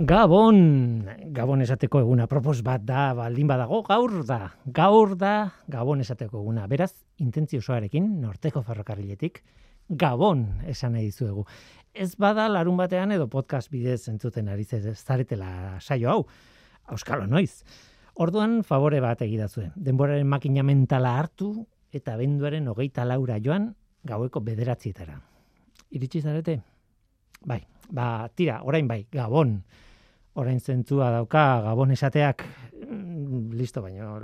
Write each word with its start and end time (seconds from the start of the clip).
Gabon, 0.00 1.04
Gabon 1.28 1.60
esateko 1.60 2.00
eguna 2.00 2.24
propos 2.24 2.62
bat 2.64 2.80
da, 2.88 3.10
baldin 3.12 3.44
badago, 3.50 3.82
gaur 3.84 4.22
da, 4.24 4.54
gaur 4.64 5.10
da, 5.20 5.50
Gabon 5.68 6.00
esateko 6.00 6.38
eguna. 6.40 6.62
Beraz, 6.72 6.94
intentzio 7.20 7.58
osoarekin, 7.60 8.06
norteko 8.22 8.62
ferrokarriletik, 8.64 9.42
Gabon 10.00 10.46
esan 10.72 10.94
nahi 10.96 11.10
dizuegu. 11.10 11.44
Ez 11.92 12.14
bada 12.16 12.46
larun 12.48 12.78
batean 12.80 13.12
edo 13.12 13.26
podcast 13.28 13.68
bidez 13.68 14.08
entzuten 14.08 14.48
ari 14.48 14.64
zaretela 14.64 15.76
saio 15.82 16.08
hau, 16.08 16.24
auskalo 16.88 17.26
noiz. 17.28 17.60
Orduan 18.16 18.62
favore 18.64 19.02
bat 19.04 19.20
egidazue. 19.20 19.68
Denboraren 19.76 20.26
makina 20.26 20.64
mentala 20.64 21.18
hartu 21.18 21.50
eta 21.92 22.16
benduaren 22.16 22.72
hogeita 22.72 23.04
laura 23.04 23.36
joan 23.36 23.68
gaueko 24.08 24.40
bederatzietara. 24.40 25.20
Iritsi 25.92 26.24
zarete? 26.24 26.56
Bai, 27.44 27.60
ba, 27.92 28.30
tira, 28.32 28.62
orain 28.64 28.88
bai, 28.88 29.02
Gabon 29.12 29.58
orain 30.34 30.60
zentua 30.60 31.10
dauka 31.10 31.60
gabon 31.64 31.90
esateak 31.90 32.44
mm, 32.86 33.50
listo 33.58 33.82
baino 33.82 34.20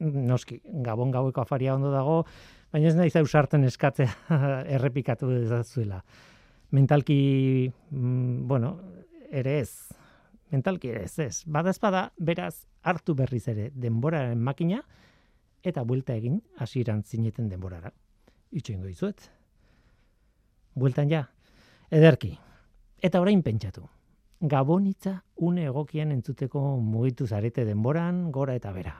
noski 0.00 0.60
gabon 0.84 1.10
gaueko 1.10 1.42
afaria 1.42 1.74
ondo 1.74 1.90
dago 1.92 2.24
baina 2.72 2.88
ez 2.88 2.96
naiz 2.96 3.14
ausarten 3.16 3.64
eskatzea 3.64 4.10
errepikatu 4.76 5.30
dezazuela. 5.30 6.02
Mentalki 6.74 7.70
mm, 7.90 8.46
bueno 8.48 8.78
ere 9.30 9.60
ez. 9.60 9.70
Mentalki 10.50 10.90
ere 10.90 11.04
ez 11.04 11.18
ez. 11.18 11.44
Bada 11.46 12.10
beraz 12.18 12.66
hartu 12.82 13.14
berriz 13.14 13.46
ere 13.48 13.70
denboraren 13.74 14.38
makina 14.38 14.82
eta 15.62 15.82
buelta 15.84 16.14
egin 16.14 16.42
hasieran 16.58 17.02
zineten 17.02 17.48
denborara. 17.48 17.92
Itxoingo 18.50 18.86
dizuet. 18.86 19.30
Bueltan 20.74 21.10
ja 21.10 21.28
ederki. 21.90 22.36
Eta 23.02 23.20
orain 23.20 23.42
pentsatu 23.42 23.88
gabonitza 24.44 25.24
une 25.36 25.64
egokian 25.64 26.12
entzuteko 26.12 26.60
mugitu 26.76 27.26
zarete 27.26 27.64
denboran, 27.64 28.30
gora 28.30 28.54
eta 28.54 28.72
bera. 28.72 28.94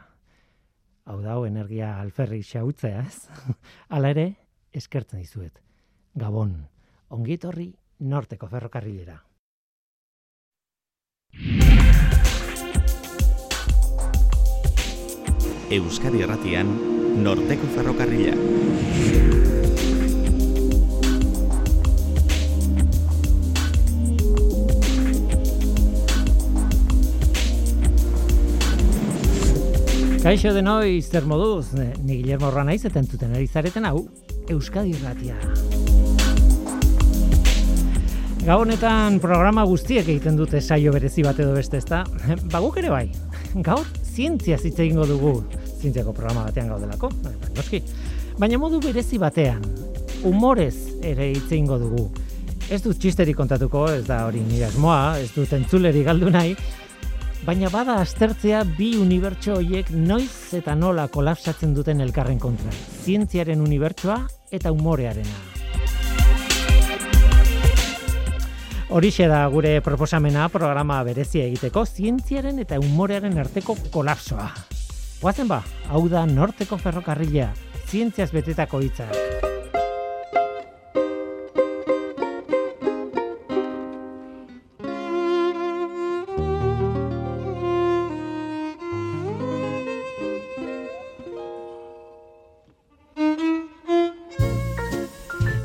Hau 1.04 1.20
da, 1.20 1.36
energia 1.46 2.00
alferri 2.00 2.40
xautzea, 2.42 3.04
ez? 3.04 3.28
Hala 3.92 4.14
ere, 4.14 4.26
eskertzen 4.72 5.20
dizuet. 5.20 5.60
Gabon, 6.16 6.56
ongitorri 7.10 7.74
norteko 8.00 8.48
ferrokarrilera. 8.48 9.20
Euskadi 15.74 16.22
Erratian, 16.24 16.72
norteko 17.22 17.68
ferrokarrilera. 17.76 19.93
Kaixo 30.24 30.54
de 30.54 30.62
noi, 30.62 31.02
zer 31.02 31.26
moduz, 31.26 31.74
ni 31.76 32.14
Guillermo 32.16 32.46
Horra 32.48 32.62
naiz 32.64 32.78
eta 32.88 32.96
entzuten 32.96 33.34
ari 33.36 33.44
zareten 33.44 33.84
hau, 33.84 34.06
Euskadi 34.48 34.94
Irratia. 34.94 35.34
Gabonetan 38.46 39.18
programa 39.20 39.66
guztiek 39.68 40.08
egiten 40.08 40.38
dute 40.40 40.62
saio 40.62 40.94
berezi 40.94 41.20
bat 41.26 41.42
edo 41.44 41.52
beste, 41.52 41.76
ezta? 41.76 42.06
Ba 42.54 42.62
guk 42.64 42.78
ere 42.80 42.88
bai. 42.88 43.04
Gaur 43.66 43.84
zientzia 44.00 44.56
hitz 44.56 44.78
egingo 44.78 45.04
dugu. 45.10 45.34
Zientziako 45.82 46.14
programa 46.16 46.46
batean 46.46 46.72
gaudelako, 46.72 47.10
bai, 47.20 47.34
bai, 47.42 47.50
noski. 47.58 47.82
Baina 48.40 48.62
modu 48.62 48.80
berezi 48.80 49.20
batean, 49.20 49.60
humorez 50.24 51.04
ere 51.04 51.34
hitz 51.34 51.50
egingo 51.50 51.76
dugu. 51.82 52.06
Ez 52.72 52.80
dut 52.80 52.96
txisteri 52.96 53.36
kontatuko, 53.36 53.90
ez 53.92 54.06
da 54.08 54.22
hori 54.24 54.40
nire 54.40 54.70
asmoa, 54.70 55.18
ez 55.20 55.28
dut 55.36 55.52
entzuleri 55.52 56.00
galdu 56.08 56.32
nahi, 56.32 56.56
baina 57.44 57.68
bada 57.68 57.98
aztertzea 58.00 58.62
bi 58.78 58.94
unibertso 58.96 59.58
horiek 59.58 59.90
noiz 59.92 60.54
eta 60.56 60.74
nola 60.74 61.08
kolapsatzen 61.12 61.74
duten 61.76 62.00
elkarren 62.00 62.38
kontra. 62.40 62.72
Zientziaren 63.04 63.60
unibertsoa 63.60 64.22
eta 64.50 64.72
umorearena. 64.72 65.36
Horixe 68.94 69.26
da 69.28 69.42
gure 69.52 69.80
proposamena 69.84 70.48
programa 70.48 71.02
berezia 71.04 71.44
egiteko 71.44 71.84
zientziaren 71.84 72.60
eta 72.62 72.78
umorearen 72.80 73.36
arteko 73.42 73.76
kolapsoa. 73.92 74.50
Guazen 75.20 75.48
ba, 75.48 75.62
hau 75.88 76.06
da 76.08 76.24
norteko 76.28 76.78
ferrokarrilea, 76.78 77.50
zientziaz 77.88 78.30
betetako 78.32 78.80
hitzak. 78.84 79.53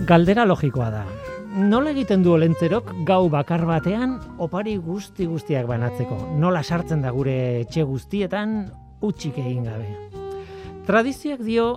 Galdera 0.09 0.41
logikoa 0.41 0.87
da. 0.89 1.03
Nola 1.69 1.91
egiten 1.93 2.23
du 2.25 2.31
olentzerok 2.33 2.87
gau 3.05 3.27
bakar 3.29 3.61
batean 3.69 4.15
opari 4.41 4.71
guzti 4.81 5.27
guztiak 5.29 5.67
banatzeko? 5.69 6.15
Nola 6.41 6.63
sartzen 6.63 7.03
da 7.03 7.11
gure 7.13 7.35
etxe 7.59 7.83
guztietan 7.85 8.55
utxik 9.05 9.37
egin 9.37 9.67
gabe? 9.69 9.91
Tradizioak 10.87 11.43
dio, 11.45 11.67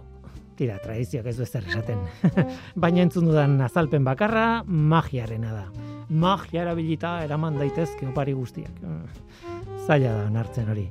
tira, 0.56 0.78
tradizioak 0.80 1.28
ez 1.28 1.36
du 1.36 1.44
ez 1.44 1.50
esaten, 1.60 2.00
baina 2.86 3.04
entzun 3.04 3.28
dudan 3.28 3.60
azalpen 3.68 4.08
bakarra 4.08 4.62
magiarena 4.64 5.52
da. 5.52 5.66
Magia 6.08 6.64
erabilita 6.64 7.18
eraman 7.26 7.60
daitezke 7.60 8.08
opari 8.14 8.32
guztiak. 8.32 8.80
Zaila 9.86 10.16
da 10.22 10.26
onartzen 10.32 10.72
hori. 10.72 10.88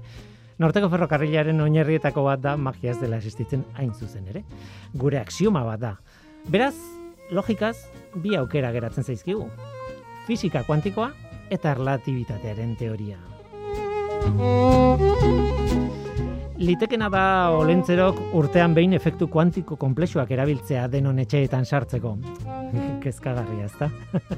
Norteko 0.62 0.94
ferrokarrilaren 0.94 1.66
oinarrietako 1.66 2.30
bat 2.30 2.46
da 2.46 2.54
magia 2.54 2.94
ez 2.94 3.02
dela 3.02 3.18
existitzen 3.18 3.66
hain 3.74 3.96
zuzen 3.98 4.30
ere. 4.30 4.46
Gure 4.94 5.18
axioma 5.26 5.66
bat 5.66 5.88
da. 5.90 5.96
Beraz, 6.46 6.76
logikaz 7.32 7.78
bi 8.22 8.36
aukera 8.36 8.72
geratzen 8.76 9.08
zaizkigu. 9.08 9.48
Fisika 10.28 10.64
kuantikoa 10.68 11.12
eta 11.52 11.72
erlatibitatearen 11.76 12.76
teoria. 12.80 13.18
Litekena 16.62 17.08
da 17.10 17.24
olentzerok 17.58 18.20
urtean 18.38 18.76
behin 18.78 18.94
efektu 18.94 19.26
kuantiko 19.34 19.80
konplexuak 19.82 20.30
erabiltzea 20.36 20.84
denon 20.94 21.18
etxeetan 21.24 21.66
sartzeko. 21.66 22.12
Kezkagarria, 23.04 23.66
ezta? 23.66 23.90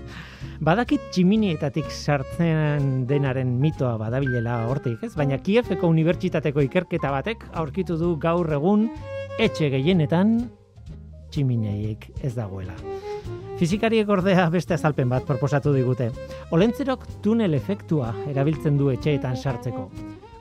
Badakit 0.69 1.09
tximinietatik 1.11 1.91
sartzen 1.91 3.03
denaren 3.09 3.57
mitoa 3.59 3.97
badabilela 3.99 4.61
hortik, 4.71 5.03
ez? 5.03 5.11
Baina 5.19 5.41
Kiefeko 5.43 5.91
unibertsitateko 5.91 6.63
ikerketa 6.69 7.11
batek 7.11 7.43
aurkitu 7.59 7.99
du 7.99 8.15
gaur 8.15 8.47
egun 8.55 8.87
etxe 9.41 9.67
gehienetan 9.73 10.37
tximineiek 11.33 12.09
ez 12.21 12.35
dagoela. 12.37 12.75
Fizikariek 13.57 14.09
ordea 14.09 14.45
beste 14.53 14.75
azalpen 14.75 15.09
bat 15.09 15.25
proposatu 15.25 15.73
digute. 15.73 16.09
Olentzerok 16.53 17.05
tunel 17.25 17.53
efektua 17.57 18.11
erabiltzen 18.29 18.77
du 18.77 18.91
etxeetan 18.93 19.37
sartzeko. 19.37 19.87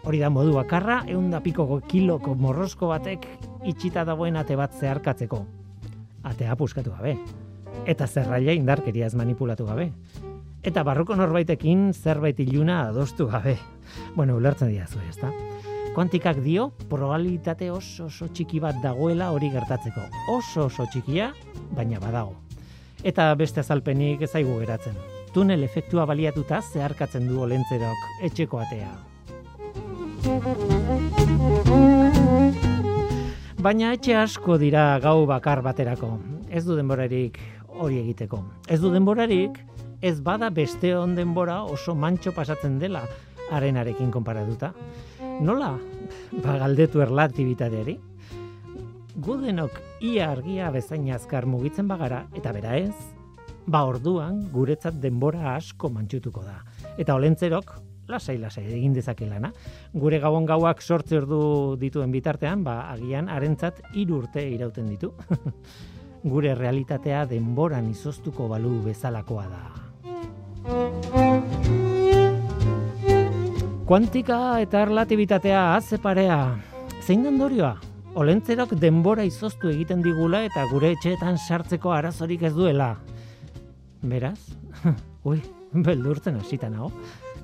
Hori 0.02 0.18
da 0.18 0.30
modu 0.34 0.56
bakarra, 0.56 1.02
egun 1.06 1.30
da 1.30 1.40
pikoko 1.44 1.78
kiloko 1.88 2.34
morrosko 2.34 2.90
batek 2.90 3.26
itxita 3.70 4.04
dagoen 4.08 4.36
ate 4.40 4.56
bat 4.58 4.74
zeharkatzeko. 4.74 5.44
Atea 6.26 6.56
puskatu 6.58 6.94
gabe. 6.96 7.16
Eta 7.86 8.06
zerraila 8.06 8.56
indarkeriaz 8.58 9.14
manipulatu 9.18 9.66
gabe. 9.68 9.92
Eta 10.62 10.82
barruko 10.86 11.16
norbaitekin 11.18 11.90
zerbait 11.92 12.38
iluna 12.40 12.88
adostu 12.88 13.28
gabe. 13.30 13.56
Bueno, 14.16 14.36
ulertzen 14.38 14.70
dira 14.70 14.86
zu, 14.86 14.98
ezta? 15.10 15.30
Kuantikak 15.92 16.38
dio 16.40 16.70
probabilitate 16.88 17.66
oso 17.68 18.06
oso 18.06 18.24
txiki 18.32 18.62
bat 18.64 18.78
dagoela 18.80 19.26
hori 19.34 19.50
gertatzeko. 19.52 20.00
Oso 20.32 20.70
oso 20.70 20.86
txikia, 20.88 21.26
baina 21.76 21.98
badago. 22.00 22.32
Eta 23.04 23.26
beste 23.36 23.60
azalpenik 23.60 24.22
ezaigu 24.24 24.54
geratzen. 24.62 24.96
Tunel 25.34 25.66
efektua 25.66 26.06
baliatuta 26.08 26.62
zeharkatzen 26.62 27.28
du 27.28 27.42
olentzerok 27.44 28.24
etxeko 28.30 28.62
atea. 28.64 28.88
Baina 33.60 33.92
etxe 33.92 34.16
asko 34.16 34.56
dira 34.56 34.86
gau 35.04 35.26
bakar 35.28 35.60
baterako. 35.60 36.14
Ez 36.48 36.64
du 36.64 36.78
denborarik 36.78 37.36
hori 37.68 38.00
egiteko. 38.00 38.40
Ez 38.64 38.80
du 38.80 38.94
denborarik, 38.96 39.60
ez 40.00 40.16
bada 40.24 40.48
beste 40.48 40.96
on 40.96 41.12
denbora 41.20 41.60
oso 41.68 41.94
mantxo 41.94 42.32
pasatzen 42.32 42.80
dela 42.80 43.04
arenarekin 43.52 44.10
konparatuta. 44.10 44.72
Nola? 45.40 45.78
Ba, 46.42 46.56
galdetu 46.60 47.00
erlatibitateari. 47.00 47.96
Gudenok 49.22 49.78
ia 50.04 50.30
argia 50.32 50.70
bezain 50.74 51.08
azkar 51.14 51.46
mugitzen 51.46 51.88
bagara, 51.88 52.26
eta 52.36 52.52
bera 52.52 52.76
ez, 52.76 52.94
ba 53.66 53.84
orduan 53.88 54.50
guretzat 54.52 54.98
denbora 55.00 55.54
asko 55.54 55.88
mantxutuko 55.92 56.42
da. 56.44 56.58
Eta 56.98 57.14
olentzerok, 57.14 57.72
lasai 58.08 58.38
lasai 58.38 58.66
egin 58.74 58.92
dezake 58.96 59.26
lana. 59.28 59.52
Gure 59.94 60.18
gabon 60.20 60.46
gauak 60.46 60.82
sortze 60.82 61.16
ordu 61.20 61.76
dituen 61.80 62.12
bitartean, 62.12 62.64
ba 62.64 62.90
agian 62.92 63.28
harentzat 63.28 63.82
hiru 63.94 64.22
urte 64.24 64.44
irauten 64.48 64.88
ditu. 64.92 65.12
Gure 66.32 66.54
realitatea 66.54 67.24
denboran 67.26 67.90
izoztuko 67.90 68.48
balu 68.48 68.80
bezalakoa 68.84 69.46
da. 69.50 69.62
Kuantika 73.92 74.36
eta 74.56 74.86
erlatibitatea 74.86 75.58
haze 75.74 75.98
parea. 76.00 76.36
Zein 77.04 77.26
ondorioa? 77.28 77.74
Olentzerok 78.16 78.70
denbora 78.80 79.26
izoztu 79.28 79.68
egiten 79.68 80.00
digula 80.00 80.40
eta 80.46 80.62
gure 80.70 80.94
etxeetan 80.94 81.36
sartzeko 81.36 81.92
arazorik 81.92 82.46
ez 82.48 82.54
duela. 82.56 82.86
Beraz? 84.14 84.38
Ui, 85.28 85.42
beldurtzen 85.74 86.40
hasita 86.40 86.72
nago. 86.72 86.88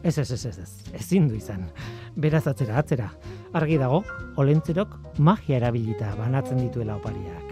Ez, 0.01 0.17
ez, 0.17 0.31
ez, 0.39 0.41
ez, 0.47 0.57
ez, 0.65 0.73
ezin 1.03 1.29
du 1.29 1.37
izan. 1.37 1.69
Beraz 2.17 2.47
atzera, 2.49 2.81
atzera. 2.81 3.11
Argi 3.53 3.77
dago, 3.85 4.01
olentzerok 4.41 4.97
magia 5.19 5.61
erabilita 5.61 6.15
banatzen 6.17 6.65
dituela 6.65 6.97
opariak. 6.97 7.48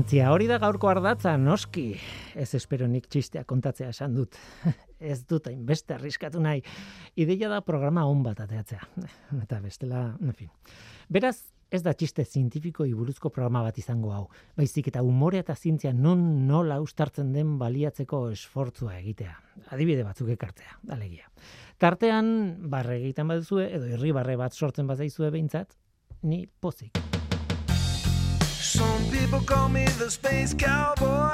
Zientzia 0.00 0.30
hori 0.32 0.46
da 0.48 0.56
gaurko 0.56 0.88
ardatza, 0.88 1.34
noski. 1.36 1.90
Ez 2.32 2.54
espero 2.56 2.86
nik 2.88 3.04
txistea 3.12 3.42
kontatzea 3.44 3.90
esan 3.92 4.14
dut. 4.16 4.38
Ez 5.12 5.26
dut 5.28 5.50
hainbeste 5.50 5.92
arriskatu 5.92 6.40
nahi. 6.40 6.62
Ideia 7.20 7.50
da 7.52 7.58
programa 7.60 8.06
on 8.08 8.22
bat 8.24 8.40
ateatzea. 8.40 8.80
Eta 9.44 9.60
bestela, 9.60 10.06
en 10.16 10.32
fin. 10.32 10.48
Beraz, 11.12 11.52
ez 11.70 11.82
da 11.84 11.92
txiste 11.92 12.24
zientifiko 12.24 12.86
buruzko 12.96 13.28
programa 13.28 13.62
bat 13.66 13.76
izango 13.76 14.14
hau. 14.16 14.24
Baizik 14.56 14.88
eta 14.88 15.02
umorea 15.04 15.44
eta 15.44 15.54
zientzia 15.54 15.92
non 15.92 16.46
nola 16.48 16.80
ustartzen 16.80 17.32
den 17.36 17.58
baliatzeko 17.58 18.30
esfortzua 18.32 18.96
egitea. 19.02 19.36
Adibide 19.68 20.02
batzuk 20.02 20.32
ekartzea, 20.32 20.80
alegia. 20.96 21.28
Tartean, 21.78 22.70
barre 22.72 22.96
egiten 23.02 23.28
baduzue, 23.28 23.68
edo 23.68 23.86
irribarre 23.86 24.40
bat 24.40 24.56
sortzen 24.56 24.88
bazaizue 24.88 25.30
behintzat, 25.30 25.76
ni 26.22 26.46
pozik. 26.60 27.19
Some 28.62 29.10
people 29.10 29.40
call 29.40 29.70
me 29.70 29.86
the 29.98 30.10
space 30.10 30.52
cowboy. 30.52 31.30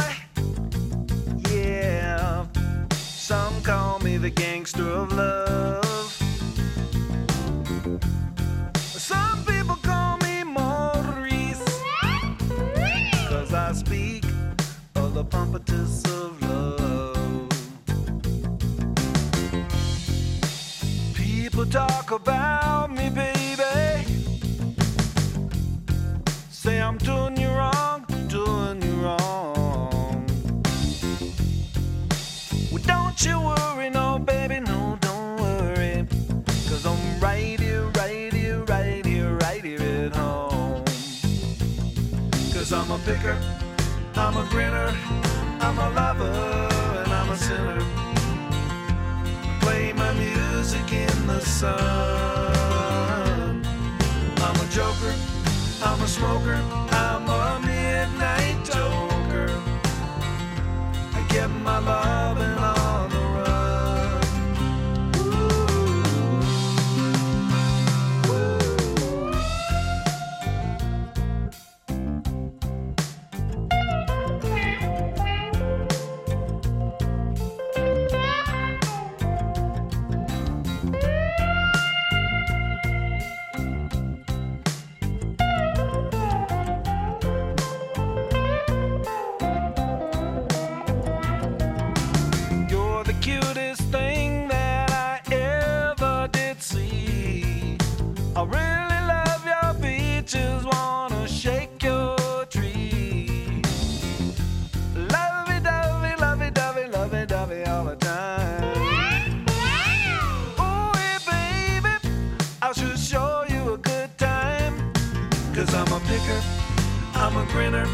Yeah. 1.50 2.46
Some 2.93 3.61
call 3.62 3.99
me 3.99 4.17
the 4.17 4.31
gangster 4.31 4.88
of 4.88 5.12
love. 5.12 5.84
Some 8.75 9.44
people 9.44 9.75
call 9.82 10.19
me 10.19 10.44
Maurice. 10.44 11.82
Cause 13.28 13.52
I 13.52 13.73
speak 13.73 14.25
of 14.94 15.14
the 15.14 15.25
pompatus 15.25 16.05
of 16.06 16.40
love. 16.43 17.49
People 21.14 21.67
talk 21.67 22.12
about 22.12 22.65
picker, 43.06 43.38
I'm 44.17 44.37
a 44.37 44.44
grinner, 44.50 44.93
I'm 45.61 45.79
a 45.79 45.91
lover, 45.91 46.25
and 47.05 47.12
I'm 47.12 47.31
a 47.31 47.37
sinner. 47.37 47.81
Play 49.61 49.93
my 49.93 50.12
music 50.14 50.93
in 50.93 51.26
the 51.29 51.41
sun. 51.41 51.70
I'm 54.38 54.56
a 54.56 54.67
joker. 54.70 55.14
I'm 55.85 56.00
a 56.03 56.08
smoker, 56.08 56.61
I'm 56.91 57.29
a 57.29 57.61
midnight 57.64 58.64
toker. 58.64 59.50
I 61.14 61.20
get 61.29 61.49
my 61.49 61.79
loving 61.79 62.15
a 117.49 117.53
grinner, 117.53 117.87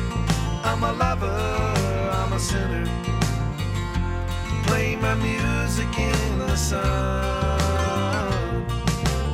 I'm 0.65 0.83
a 0.83 0.93
lover, 0.93 1.27
I'm 1.27 2.33
a 2.33 2.39
sinner. 2.39 2.87
Play 4.67 4.97
my 4.97 5.15
music 5.15 5.99
in 5.99 6.39
the 6.39 6.57
sun. 6.57 6.83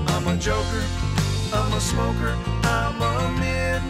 I'm 0.09 0.27
a 0.29 0.37
joker, 0.37 0.85
I'm 1.53 1.73
a 1.73 1.81
smoker, 1.81 2.37
I'm 2.65 3.03
a 3.03 3.31
midnight 3.39 3.88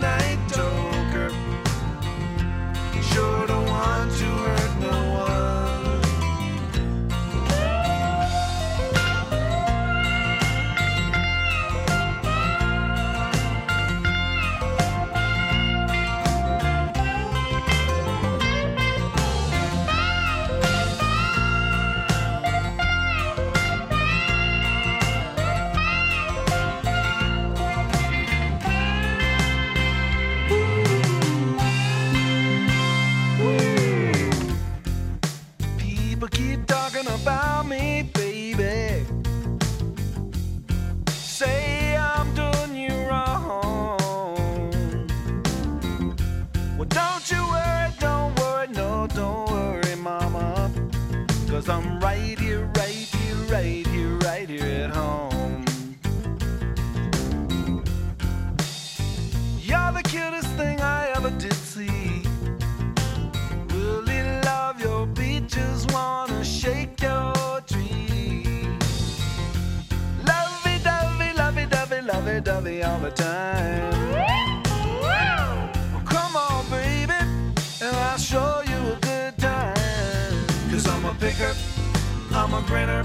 grinner, 82.69 83.03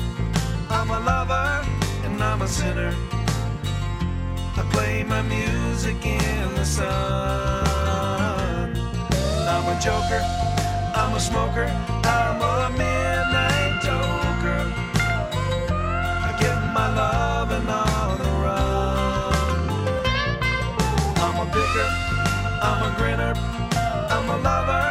I'm 0.70 0.90
a 0.90 1.00
lover, 1.00 1.66
and 2.04 2.22
I'm 2.22 2.42
a 2.42 2.48
sinner. 2.48 2.94
I 4.58 4.62
play 4.74 5.04
my 5.04 5.22
music 5.22 6.06
in 6.06 6.54
the 6.56 6.66
sun. 6.66 6.86
I'm 9.54 9.66
a 9.74 9.80
joker, 9.80 10.22
I'm 11.00 11.16
a 11.16 11.20
smoker, 11.20 11.68
I'm 12.04 12.42
a 12.42 12.70
midnight 12.72 13.82
toker. 13.88 14.62
I 16.28 16.32
get 16.44 16.60
my 16.78 16.88
loving 17.02 17.68
on 17.70 18.18
the 18.22 18.32
run. 18.44 19.70
I'm 21.24 21.38
a 21.40 21.46
picker, 21.56 21.90
I'm 22.68 22.80
a 22.90 22.92
grinner, 22.98 23.34
I'm 24.14 24.30
a 24.30 24.38
lover, 24.50 24.86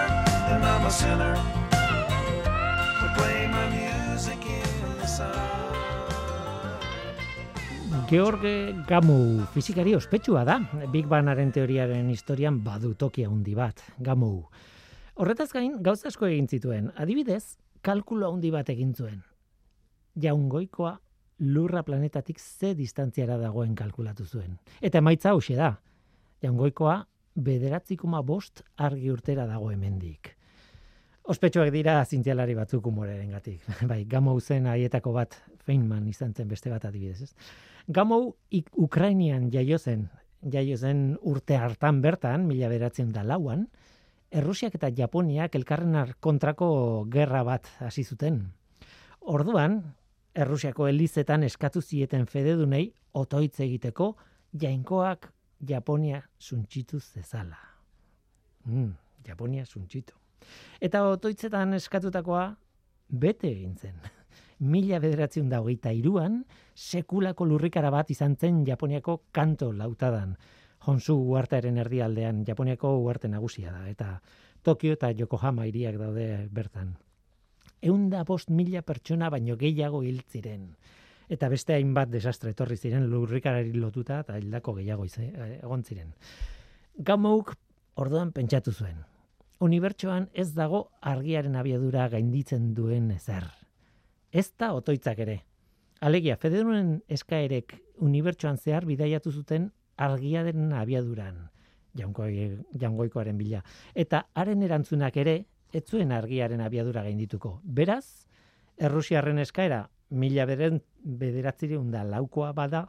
and 0.53 0.65
I'm 0.65 0.87
a 0.87 0.91
sinner. 0.91 1.62
Georg 8.13 8.43
Gamow 8.85 9.47
fizikari 9.55 9.95
ospetsua 9.97 10.43
da. 10.45 10.59
Big 10.93 11.07
Bangaren 11.09 11.49
teoriaren 11.49 12.11
historian 12.13 12.59
badu 12.61 12.91
tokia 13.01 13.31
handi 13.31 13.55
bat, 13.57 13.81
Gamow. 14.05 14.51
Horretaz 15.17 15.47
gain, 15.55 15.79
gauza 15.81 16.11
asko 16.11 16.29
egin 16.29 16.45
zituen. 16.45 16.91
Adibidez, 17.01 17.57
kalkulo 17.81 18.29
handi 18.29 18.51
bat 18.53 18.69
egin 18.69 18.93
zuen. 18.93 19.23
Jaungoikoa 20.21 20.93
lurra 21.55 21.87
planetatik 21.89 22.37
ze 22.37 22.75
distantziara 22.77 23.41
dagoen 23.41 23.73
kalkulatu 23.75 24.29
zuen. 24.29 24.61
Eta 24.83 25.01
emaitza 25.01 25.33
hauxe 25.33 25.57
da. 25.57 25.73
Jaungoikoa 26.45 27.01
bederatzikoma 27.33 28.21
bost 28.21 28.61
argi 28.77 29.09
urtera 29.09 29.49
dago 29.49 29.73
hemendik. 29.73 30.35
Ospetsuak 31.33 31.73
dira 31.73 32.03
zientzialari 32.05 32.61
batzuk 32.61 32.93
humoraren 32.93 33.33
gatik. 33.33 33.65
bai, 33.91 34.05
Gamow 34.05 34.37
zen 34.41 34.69
haietako 34.69 35.17
bat, 35.17 35.41
Feynman 35.65 36.13
izan 36.13 36.37
zen 36.37 36.53
beste 36.53 36.69
bat 36.69 36.85
adibidez. 36.85 37.23
Ez? 37.23 37.72
Gamow 37.89 38.35
ik 38.51 38.69
Ukrainian 38.77 39.51
jaio 39.51 39.79
zen, 39.79 40.09
jaio 40.53 40.77
zen 40.77 41.19
urte 41.23 41.57
hartan 41.57 42.01
bertan, 42.03 42.47
mila 42.47 42.69
beratzen 42.69 43.13
da 43.13 43.23
lauan, 43.23 43.69
Errusiak 44.33 44.75
eta 44.79 44.89
Japoniak 44.97 45.55
elkarren 45.55 45.95
ar- 45.95 46.15
kontrako 46.21 47.05
gerra 47.13 47.43
bat 47.45 47.67
hasi 47.81 48.03
zuten. 48.05 48.53
Orduan, 49.21 49.95
Errusiako 50.35 50.87
elizetan 50.89 51.43
eskatu 51.45 51.83
zieten 51.83 52.25
fededunei 52.27 52.95
otoitz 53.13 53.61
egiteko 53.61 54.17
jainkoak 54.59 55.29
Japonia 55.69 56.23
suntxitu 56.39 57.01
zezala. 57.01 57.59
Mm, 58.65 58.95
Japonia 59.27 59.67
suntxitu. 59.67 60.15
Eta 60.81 61.05
otoitzetan 61.11 61.75
eskatutakoa 61.75 62.57
bete 63.09 63.51
egin 63.53 63.77
zen. 63.77 64.01
Mila 64.63 65.01
bederatzen 65.03 65.49
da 65.51 65.59
hogeita 65.59 65.91
iruan, 65.91 66.45
sekulako 66.79 67.49
lurrikara 67.51 67.91
bat 67.91 68.11
izan 68.15 68.37
zen 68.39 68.61
Japoniako 68.67 69.17
kanto 69.35 69.73
lautadan. 69.75 70.37
Honsu 70.87 71.17
uartearen 71.35 71.81
erdialdean, 71.83 72.45
Japoniako 72.47 72.93
uarte 73.03 73.29
nagusia 73.29 73.73
da, 73.73 73.89
eta 73.91 74.21
Tokio 74.63 74.95
eta 74.95 75.11
Yokohama 75.19 75.67
hiriak 75.67 75.99
daude 75.99 76.27
bertan. 76.55 76.93
Eunda 77.83 78.23
bost 78.23 78.51
mila 78.55 78.85
pertsona 78.87 79.31
baino 79.35 79.57
gehiago 79.59 80.03
hil 80.07 80.21
ziren. 80.31 80.69
Eta 81.29 81.49
beste 81.51 81.75
hainbat 81.75 82.13
desastre 82.13 82.53
etorri 82.55 82.77
ziren 82.77 83.09
lurrikarari 83.11 83.73
lotuta 83.75 84.21
eta 84.23 84.39
hildako 84.39 84.77
gehiago 84.79 85.07
ize, 85.09 85.25
eh, 85.35 85.59
egon 85.63 85.83
ziren. 85.83 86.13
Gamouk 86.99 87.57
orduan 87.97 88.31
pentsatu 88.31 88.71
zuen. 88.71 89.03
Unibertsoan 89.59 90.29
ez 90.35 90.53
dago 90.55 90.85
argiaren 91.01 91.57
abiadura 91.57 92.09
gainditzen 92.09 92.75
duen 92.75 93.11
ezer. 93.11 93.51
Ez 94.33 94.49
da 94.59 94.73
otoitzak 94.73 95.19
ere. 95.21 95.43
Alegia, 96.01 96.39
federuen 96.41 97.03
eskaerek 97.13 97.77
unibertsoan 98.03 98.57
zehar 98.57 98.87
bidaiatu 98.89 99.31
zuten 99.31 99.69
argiaren 100.01 100.73
abiaduran, 100.73 101.37
jaungoi, 101.95 102.33
jaungoikoaren 102.81 103.37
bila. 103.39 103.61
Eta 103.95 104.25
haren 104.35 104.63
erantzunak 104.65 105.17
ere, 105.21 105.37
ez 105.73 105.85
zuen 105.85 106.13
argiaren 106.13 106.61
abiadura 106.65 107.05
gaindituko. 107.05 107.59
Beraz, 107.63 108.27
Errusiarren 108.81 109.39
eskaera 109.39 109.83
mila 110.17 110.47
beren 110.49 110.81
bederatzireun 111.05 111.91
da 111.93 112.03
laukoa 112.09 112.53
bada, 112.57 112.87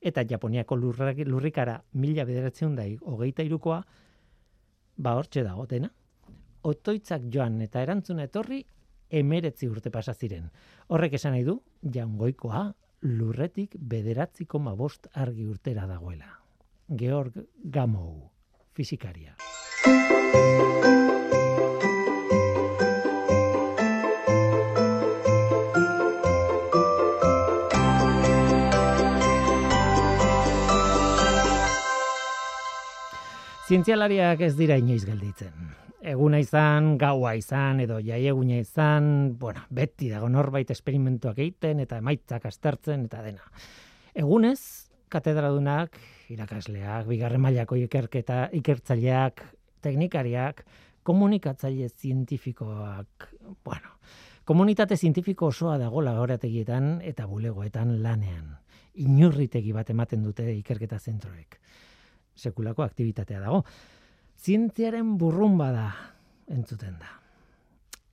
eta 0.00 0.22
Japoniako 0.28 0.76
lurrak, 0.78 1.18
lurrikara 1.26 1.80
mila 1.98 2.24
bederatzireun 2.24 2.76
da 2.78 2.86
hogeita 3.10 3.42
irukoa, 3.42 3.80
ba 4.96 5.16
hortxe 5.18 5.42
dago 5.42 5.66
dena. 5.66 5.90
Otoitzak 6.62 7.26
joan 7.32 7.60
eta 7.62 7.82
erantzuna 7.82 8.26
etorri, 8.30 8.62
emeretzi 9.10 9.68
urte 9.68 9.90
pasa 9.90 10.14
ziren. 10.14 10.50
Horrek 10.88 11.16
esan 11.18 11.36
nahi 11.36 11.44
du, 11.44 11.60
jaungoikoa 11.82 12.66
lurretik 13.06 13.76
bederatzi 13.78 14.46
koma 14.46 14.74
bost 14.74 15.08
argi 15.14 15.46
urtera 15.46 15.86
dagoela. 15.86 16.40
Georg 16.88 17.38
Gamow, 17.64 18.30
fizikaria. 18.74 19.36
Zientzialariak 33.66 34.44
ez 34.46 34.54
dira 34.54 34.76
inoiz 34.78 35.02
gelditzen. 35.04 35.85
Eguna 36.04 36.38
izan, 36.42 36.96
gaua 37.00 37.32
izan, 37.38 37.80
edo 37.80 37.96
jaieguna 38.04 38.58
izan, 38.60 39.38
bueno, 39.40 39.62
beti 39.72 40.10
dago 40.12 40.28
norbait 40.28 40.70
esperimentuak 40.70 41.38
egiten, 41.38 41.80
eta 41.80 41.96
emaitzak 42.02 42.44
aztertzen, 42.50 43.06
eta 43.08 43.22
dena. 43.24 43.46
Egunez, 44.14 44.90
katedradunak, 45.08 45.96
irakasleak, 46.28 47.06
bigarren 47.08 47.40
mailako 47.40 47.78
ikerketa, 47.80 48.50
ikertzaileak, 48.60 49.40
teknikariak, 49.80 50.64
komunikatzaile 51.06 51.88
zientifikoak, 51.88 53.28
bueno, 53.64 53.96
komunitate 54.44 54.96
zientifiko 54.96 55.48
osoa 55.52 55.78
dago 55.78 56.02
laborategietan 56.04 57.00
eta 57.04 57.26
bulegoetan 57.30 58.02
lanean. 58.02 58.56
Inurritegi 59.00 59.72
bat 59.72 59.90
ematen 59.90 60.24
dute 60.24 60.48
ikerketa 60.58 60.98
zentroek. 60.98 61.60
Sekulako 62.36 62.84
aktibitatea 62.84 63.40
dago. 63.40 63.62
Zientziaren 64.36 65.16
burrumba 65.18 65.70
da, 65.72 65.86
entzuten 66.52 66.98
da. 67.00 67.14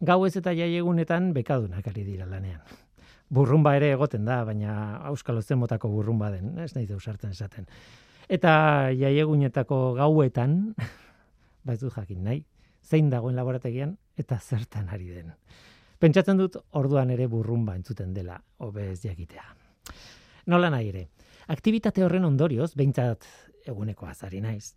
Gauez 0.03 0.33
eta 0.39 0.53
jaiegunetan 0.55 1.31
bekadunak 1.35 1.87
ari 1.87 2.03
dira 2.07 2.25
lanean. 2.27 2.61
Burrumba 3.33 3.75
ere 3.77 3.91
egoten 3.95 4.25
da, 4.25 4.43
baina 4.45 4.97
auskalo 5.09 5.41
zen 5.41 5.59
motako 5.59 5.89
burrumba 5.89 6.31
den, 6.31 6.57
ez 6.59 6.73
nahi 6.75 6.87
deusartzen 6.87 7.31
esaten. 7.31 7.67
Eta 8.29 8.53
jaiegunetako 8.95 9.79
gauetan, 9.99 10.73
baizu 11.67 11.91
jakin 11.91 12.23
nahi, 12.23 12.43
zein 12.83 13.09
dagoen 13.09 13.35
laborategian 13.35 13.95
eta 14.19 14.39
zertan 14.39 14.89
ari 14.89 15.09
den. 15.11 15.31
Pentsatzen 15.99 16.39
dut 16.39 16.57
orduan 16.79 17.11
ere 17.15 17.27
burrumba 17.31 17.75
entzuten 17.75 18.13
dela, 18.13 18.39
hobez 18.59 19.01
jakitea. 19.03 19.45
Nola 20.51 20.69
nahi 20.73 20.89
ere, 20.91 21.07
aktivitate 21.47 22.03
horren 22.03 22.25
ondorioz, 22.27 22.73
behintzat 22.75 23.27
eguneko 23.67 24.07
azari 24.09 24.41
naiz, 24.43 24.73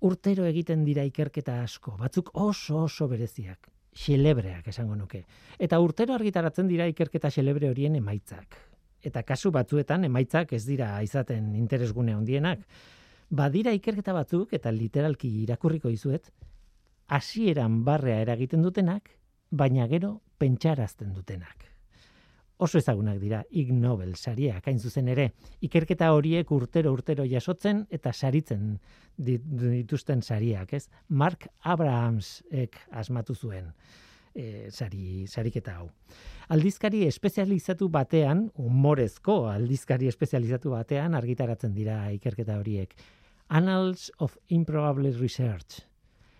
urtero 0.00 0.44
egiten 0.44 0.84
dira 0.84 1.04
ikerketa 1.04 1.60
asko, 1.62 1.96
batzuk 2.00 2.30
oso 2.34 2.82
oso 2.84 3.08
bereziak, 3.08 3.68
xelebreak 3.96 4.68
esango 4.68 4.96
nuke. 4.96 5.24
Eta 5.58 5.80
urtero 5.80 6.14
argitaratzen 6.14 6.68
dira 6.68 6.86
ikerketa 6.90 7.30
xelebre 7.30 7.70
horien 7.70 7.96
emaitzak. 7.96 8.58
Eta 9.02 9.22
kasu 9.22 9.52
batzuetan 9.54 10.04
emaitzak 10.04 10.52
ez 10.52 10.64
dira 10.66 10.90
izaten 11.02 11.54
interesgune 11.56 12.14
handienak. 12.14 12.64
Badira 13.30 13.72
ikerketa 13.74 14.12
batzuk, 14.14 14.52
eta 14.52 14.70
literalki 14.70 15.30
irakurriko 15.42 15.90
izuet, 15.90 16.30
hasieran 17.08 17.82
barrea 17.84 18.20
eragiten 18.22 18.62
dutenak, 18.62 19.10
baina 19.50 19.86
gero 19.90 20.20
pentsarazten 20.38 21.12
dutenak. 21.14 21.75
Oso 22.58 22.78
ezagunak 22.78 23.18
dira 23.20 23.42
Ig 23.50 23.72
Nobel 23.76 24.14
sariak, 24.16 24.64
hain 24.66 24.78
zuzen 24.80 25.08
ere, 25.12 25.26
ikerketa 25.60 26.08
horiek 26.16 26.50
urtero 26.56 26.92
urtero 26.96 27.26
jasotzen 27.28 27.84
eta 27.92 28.12
saritzen 28.12 28.78
di- 29.16 29.36
dituzten 29.38 30.22
sariak, 30.22 30.72
ez? 30.72 30.88
Mark 31.08 31.48
Abrahamsek 31.60 32.78
asmatu 32.90 33.34
zuen 33.34 33.74
e, 34.36 34.70
sari, 34.70 35.26
sariketa 35.26 35.76
hau. 35.80 35.90
Aldizkari 36.48 37.04
espezializatu 37.08 37.88
batean, 37.92 38.46
humorezko 38.56 39.48
aldizkari 39.50 40.08
espezializatu 40.08 40.72
batean 40.76 41.14
argitaratzen 41.18 41.74
dira 41.74 41.98
ikerketa 42.14 42.56
horiek. 42.60 42.94
Annals 43.48 44.10
of 44.18 44.36
Improbable 44.48 45.12
Research. 45.20 45.84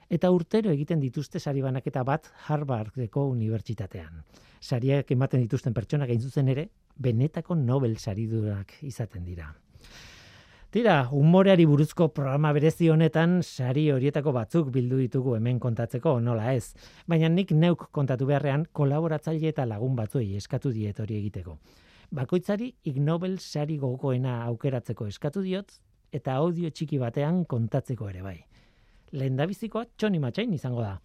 Eta 0.08 0.30
urtero 0.30 0.70
egiten 0.70 1.00
dituzte 1.02 1.40
sari 1.40 1.62
banaketa 1.62 2.04
bat 2.06 2.28
Harvardeko 2.46 3.26
unibertsitatean. 3.32 4.22
Sariak 4.60 5.10
ematen 5.10 5.42
dituzten 5.42 5.74
pertsonak 5.74 6.08
gain 6.08 6.20
zuzen 6.20 6.48
ere, 6.48 6.68
benetako 6.96 7.56
Nobel 7.58 7.96
saridurak 7.98 8.78
izaten 8.82 9.24
dira. 9.24 9.50
Tira, 10.70 11.08
humoreari 11.10 11.64
buruzko 11.64 12.08
programa 12.12 12.50
berezi 12.52 12.90
honetan 12.92 13.38
sari 13.42 13.86
horietako 13.90 14.32
batzuk 14.36 14.70
bildu 14.74 14.98
ditugu 15.00 15.36
hemen 15.36 15.58
kontatzeko 15.62 16.18
nola 16.20 16.52
ez. 16.52 16.74
Baina 17.06 17.30
nik 17.32 17.52
neuk 17.52 17.86
kontatu 17.96 18.26
beharrean 18.26 18.66
kolaboratzaile 18.72 19.54
eta 19.54 19.64
lagun 19.66 19.94
batzuei 19.96 20.34
eskatu 20.36 20.72
diet 20.74 21.00
hori 21.00 21.16
egiteko. 21.20 21.56
Bakoitzari 22.10 22.74
Ig 22.84 22.98
Nobel 23.02 23.38
sari 23.38 23.78
gogokoena 23.78 24.42
aukeratzeko 24.50 25.06
eskatu 25.06 25.42
diot 25.42 25.72
eta 26.12 26.36
audio 26.42 26.70
txiki 26.70 26.98
batean 26.98 27.44
kontatzeko 27.44 28.10
ere 28.12 28.22
bai. 28.22 28.36
Lehendabizikoa 29.12 29.84
txoni 29.96 30.18
matxain 30.18 30.52
izango 30.56 30.82
da. 30.82 30.96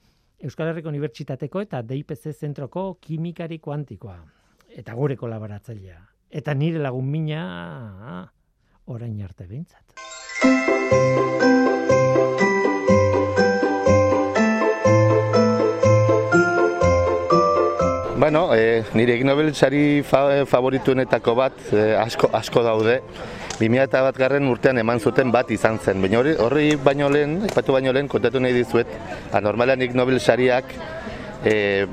Euskal 0.42 0.72
Herriko 0.72 0.90
Unibertsitateko 0.90 1.62
eta 1.62 1.84
DIPC 1.86 2.32
zentroko 2.34 2.96
kimikari 3.02 3.60
kuantikoa. 3.62 4.18
Eta 4.74 4.96
gure 4.98 5.18
kolaboratzailea. 5.20 6.00
Eta 6.32 6.56
nire 6.56 6.82
lagun 6.82 7.12
mina 7.12 7.42
ah, 8.14 8.24
orain 8.88 9.22
arte 9.22 9.46
behintzat. 9.46 10.00
Bueno, 18.22 18.54
e, 18.56 18.84
nire 18.94 19.16
Ig 19.18 19.26
Nobel 19.26 19.54
sari 19.54 20.02
fa, 20.06 20.46
favorituenetako 20.46 21.34
bat 21.36 21.62
e, 21.74 21.86
asko, 21.98 22.30
asko 22.38 22.62
daude. 22.62 23.00
2000 23.62 24.02
bat 24.08 24.18
garren 24.18 24.50
urtean 24.50 24.82
eman 24.82 25.00
zuten 25.00 25.32
bat 25.34 25.52
izan 25.54 25.78
zen. 25.78 26.02
Baina 26.02 26.22
hori, 26.22 26.34
horri 26.42 26.68
baino 26.82 27.10
lehen, 27.14 27.42
aipatu 27.46 27.76
baino 27.78 27.94
lehen, 27.94 28.10
kontatu 28.10 28.42
nahi 28.42 28.56
dizuet, 28.58 28.90
anormalean 29.38 29.82
Ig 29.86 29.94
Nobel 29.98 30.20
sariak 30.20 30.74
e, 31.46 31.86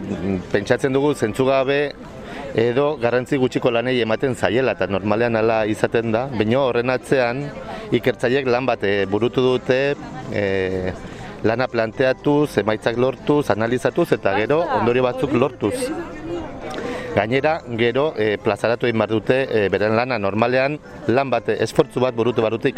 pentsatzen 0.52 0.96
dugu 0.96 1.12
zentzugabe 1.14 1.80
edo 2.58 2.86
garrantzi 3.02 3.36
gutxiko 3.38 3.70
lanei 3.70 3.98
ematen 4.00 4.34
zaiela 4.34 4.72
eta 4.76 4.88
normalean 4.88 5.36
hala 5.36 5.60
izaten 5.68 6.12
da. 6.14 6.26
Baina 6.32 6.64
horren 6.64 6.94
atzean 6.94 7.44
ikertzaileek 7.92 8.48
lan 8.48 8.68
bat 8.68 8.84
e, 8.84 8.94
burutu 9.10 9.44
dute 9.44 9.80
e, 10.32 10.44
lana 11.44 11.68
planteatuz, 11.70 12.58
emaitzak 12.64 12.96
lortuz, 12.98 13.44
analizatuz 13.54 14.08
eta 14.16 14.34
gero 14.40 14.62
ondorio 14.80 15.04
batzuk 15.06 15.36
lortuz. 15.36 15.76
Gainera, 17.18 17.56
gero 17.74 18.12
e, 18.14 18.36
plazaratu 18.38 18.86
egin 18.86 19.00
behar 19.02 19.10
dute 19.10 19.38
e, 19.50 19.64
beren 19.74 19.96
lana 19.98 20.20
normalean 20.22 20.76
lan 21.10 21.32
bat, 21.32 21.48
esfortzu 21.50 21.98
bat 22.04 22.14
burutu 22.14 22.44
behar 22.44 22.54
dute. 22.54 22.70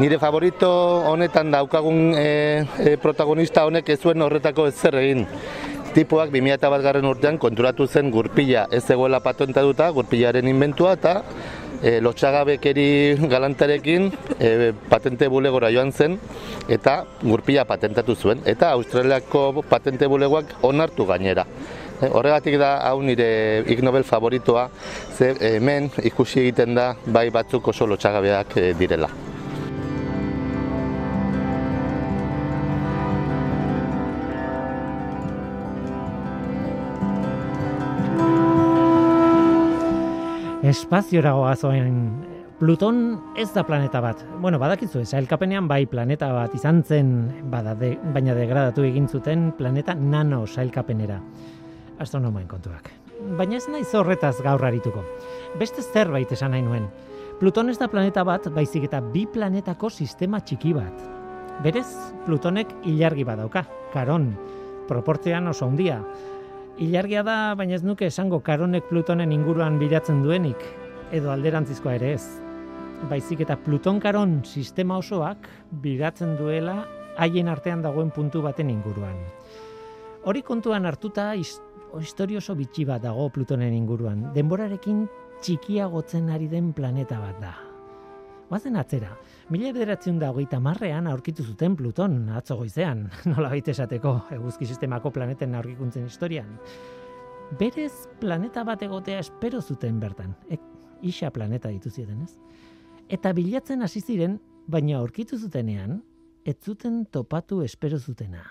Nire 0.00 0.18
favorito 0.18 0.68
honetan 1.06 1.52
daukagun 1.54 2.16
e, 2.18 2.64
e, 2.82 2.96
protagonista 2.98 3.62
honek 3.68 3.92
ez 3.94 4.00
zuen 4.00 4.24
horretako 4.26 4.66
ez 4.66 4.74
zer 4.74 4.98
egin. 4.98 5.22
Tipoak 5.94 6.32
2000 6.34 6.72
bat 6.74 6.82
garren 6.82 7.06
urtean 7.06 7.38
konturatu 7.38 7.86
zen 7.86 8.10
gurpila 8.10 8.66
ez 8.74 8.82
zegoela 8.82 9.22
patentatuta, 9.22 9.92
gurpilaren 9.94 10.50
inventua 10.50 10.96
eta 10.98 11.20
e, 11.84 12.00
lotxagabekeri 12.02 13.28
galantarekin 13.30 14.10
e, 14.40 14.72
patente 14.90 15.30
bulegora 15.30 15.70
joan 15.70 15.94
zen 15.94 16.18
eta 16.66 17.04
gurpila 17.22 17.62
patentatu 17.70 18.18
zuen. 18.18 18.42
Eta 18.42 18.74
Australiako 18.74 19.62
patente 19.70 20.10
bulegoak 20.10 20.58
onartu 20.66 21.06
gainera. 21.06 21.46
E, 22.02 22.08
horregatik 22.10 22.58
da 22.58 22.76
hau 22.88 22.98
nire 23.02 23.62
Ig 23.70 23.82
Nobel 23.86 24.04
favoritoa, 24.04 24.66
ze 25.14 25.34
hemen 25.40 25.90
ikusi 26.02 26.40
egiten 26.42 26.74
da 26.74 26.94
bai 27.06 27.28
batzuk 27.30 27.68
oso 27.70 27.86
lotxagabeak 27.86 28.58
e, 28.58 28.72
direla. 28.78 29.10
Espaziora 40.64 41.34
goazoen 41.36 41.98
Pluton 42.58 43.18
ez 43.36 43.50
da 43.52 43.64
planeta 43.66 44.00
bat. 44.00 44.20
Bueno, 44.40 44.60
badakizu, 44.62 45.02
sailkapenean 45.04 45.66
bai 45.68 45.84
planeta 45.90 46.30
bat 46.32 46.54
izan 46.56 46.84
zen, 46.86 47.10
bada 47.50 47.74
de, 47.76 47.90
baina 48.14 48.32
degradatu 48.38 48.86
egin 48.86 49.08
zuten 49.10 49.50
planeta 49.58 49.92
nano 49.98 50.44
sailkapenera. 50.46 51.18
Astronomoen 52.02 52.46
kontuak. 52.50 52.90
Baina 53.38 53.56
ez 53.56 53.66
naiz 53.70 53.88
horretaz 53.94 54.36
gaur 54.42 54.64
arituko. 54.66 55.04
Beste 55.60 55.82
zerbait 55.82 56.30
esan 56.34 56.50
nahi 56.54 56.62
nuen. 56.62 56.88
Pluton 57.38 57.70
ez 57.70 57.78
da 57.78 57.88
planeta 57.90 58.24
bat, 58.26 58.48
baizik 58.54 58.88
eta 58.88 59.00
bi 59.00 59.24
planetako 59.30 59.90
sistema 59.90 60.40
txiki 60.40 60.74
bat. 60.74 61.04
Berez, 61.62 61.88
Plutonek 62.26 62.70
ilargi 62.90 63.24
badauka, 63.26 63.64
karon, 63.92 64.32
proportzean 64.88 65.46
oso 65.50 65.68
handia. 65.68 66.00
Ilargia 66.82 67.22
da, 67.22 67.36
baina 67.58 67.76
ez 67.78 67.84
nuke 67.86 68.08
esango 68.10 68.40
karonek 68.42 68.88
Plutonen 68.90 69.32
inguruan 69.32 69.78
bilatzen 69.78 70.22
duenik, 70.24 70.58
edo 71.14 71.30
alderantzizkoa 71.30 71.94
ere 72.00 72.14
ez. 72.16 72.24
Baizik 73.10 73.44
eta 73.46 73.56
Pluton 73.60 74.00
karon 74.02 74.40
sistema 74.44 74.98
osoak 74.98 75.46
biratzen 75.82 76.34
duela 76.38 76.80
haien 77.18 77.48
artean 77.48 77.82
dagoen 77.82 78.10
puntu 78.10 78.42
baten 78.42 78.70
inguruan. 78.70 79.18
Hori 80.24 80.42
kontuan 80.42 80.86
hartuta 80.88 81.34
his- 81.98 82.06
historia 82.06 82.38
oso 82.38 82.54
bitxi 82.54 82.84
bat 82.84 83.02
dago 83.02 83.28
Plutonen 83.30 83.72
inguruan. 83.74 84.32
Denborarekin 84.34 85.08
txikiagotzen 85.42 86.30
ari 86.30 86.48
den 86.48 86.72
planeta 86.72 87.18
bat 87.20 87.40
da. 87.40 87.54
Guazen 88.48 88.76
atzera, 88.76 89.16
mila 89.50 89.72
bederatzen 89.72 90.18
da 90.18 90.30
hogeita 90.30 90.60
marrean 90.60 91.06
aurkitu 91.06 91.42
zuten 91.42 91.74
Pluton, 91.76 92.28
atzo 92.30 92.56
goizean, 92.56 93.10
nola 93.24 93.48
baita 93.48 93.70
esateko, 93.70 94.20
eguzki 94.30 94.66
sistemako 94.66 95.10
planeten 95.10 95.54
aurkikuntzen 95.54 96.04
historian. 96.04 96.58
Berez 97.58 98.08
planeta 98.20 98.64
bat 98.64 98.82
egotea 98.82 99.18
espero 99.18 99.60
zuten 99.62 99.98
bertan, 100.00 100.34
ek, 100.50 100.60
isa 101.02 101.30
planeta 101.30 101.68
ditu 101.68 101.90
ziren, 101.90 102.22
ez? 102.22 102.36
Eta 103.08 103.32
bilatzen 103.32 103.82
hasi 103.82 104.00
ziren, 104.00 104.40
baina 104.66 104.98
aurkitu 104.98 105.36
zutenean, 105.38 106.02
ez 106.44 106.56
zuten 106.64 107.06
topatu 107.06 107.62
espero 107.62 107.98
zutena. 107.98 108.44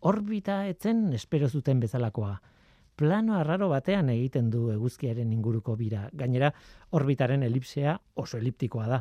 Orbita 0.00 0.66
etzen 0.66 1.12
espero 1.12 1.48
zuten 1.48 1.80
bezalakoa. 1.80 2.40
Plano 2.96 3.38
arraro 3.38 3.70
batean 3.72 4.10
egiten 4.12 4.50
du 4.52 4.66
eguzkiaren 4.74 5.32
inguruko 5.32 5.76
bira. 5.76 6.08
Gainera, 6.12 6.52
orbitaren 6.92 7.42
elipsea 7.42 7.96
oso 8.20 8.38
eliptikoa 8.38 8.86
da. 8.90 9.00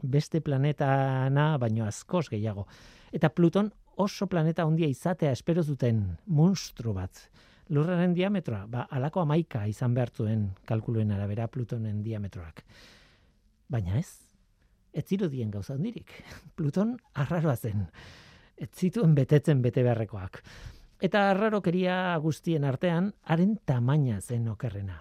Beste 0.00 0.40
planetana 0.40 1.56
baino 1.58 1.84
askoz 1.84 2.28
gehiago. 2.30 2.66
Eta 3.12 3.32
Pluton 3.34 3.70
oso 4.00 4.26
planeta 4.30 4.64
handia 4.64 4.88
izatea 4.88 5.32
espero 5.32 5.62
zuten 5.62 6.04
monstru 6.26 6.94
bat. 6.96 7.26
Lurraren 7.70 8.14
diametroa, 8.14 8.64
ba, 8.66 8.86
alako 8.90 9.22
amaika 9.22 9.66
izan 9.70 9.94
behar 9.94 10.10
zuen 10.10 10.48
kalkuluen 10.66 11.12
arabera 11.14 11.46
Plutonen 11.48 12.02
diametroak. 12.02 12.64
Baina 13.70 13.98
ez, 13.98 14.08
ez 14.92 15.04
zirudien 15.06 15.50
gauza 15.50 15.74
handirik. 15.74 16.10
Pluton 16.56 16.96
arraroa 17.14 17.56
zen. 17.56 17.86
Ez 18.56 18.70
zituen 18.74 19.14
betetzen 19.14 19.62
bete 19.62 19.82
beharrekoak. 19.86 20.42
Eta 21.00 21.30
arrarokeria 21.30 21.94
guztien 22.20 22.64
artean, 22.68 23.12
haren 23.24 23.56
tamaina 23.66 24.20
zen 24.20 24.48
okerrena. 24.52 24.98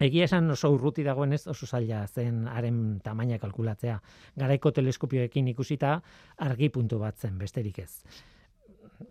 Egia 0.00 0.24
esan 0.24 0.48
oso 0.54 0.70
urruti 0.72 1.02
dagoenez 1.04 1.42
oso 1.52 1.66
zaila 1.66 2.06
zen 2.08 2.46
haren 2.48 3.00
tamaina 3.04 3.36
kalkulatzea. 3.38 3.98
Garaiko 4.40 4.72
teleskopioekin 4.72 5.50
ikusita 5.52 5.98
argi 6.46 6.70
puntu 6.72 6.98
bat 7.02 7.18
zen 7.20 7.36
besterik 7.38 7.82
ez. 7.82 7.90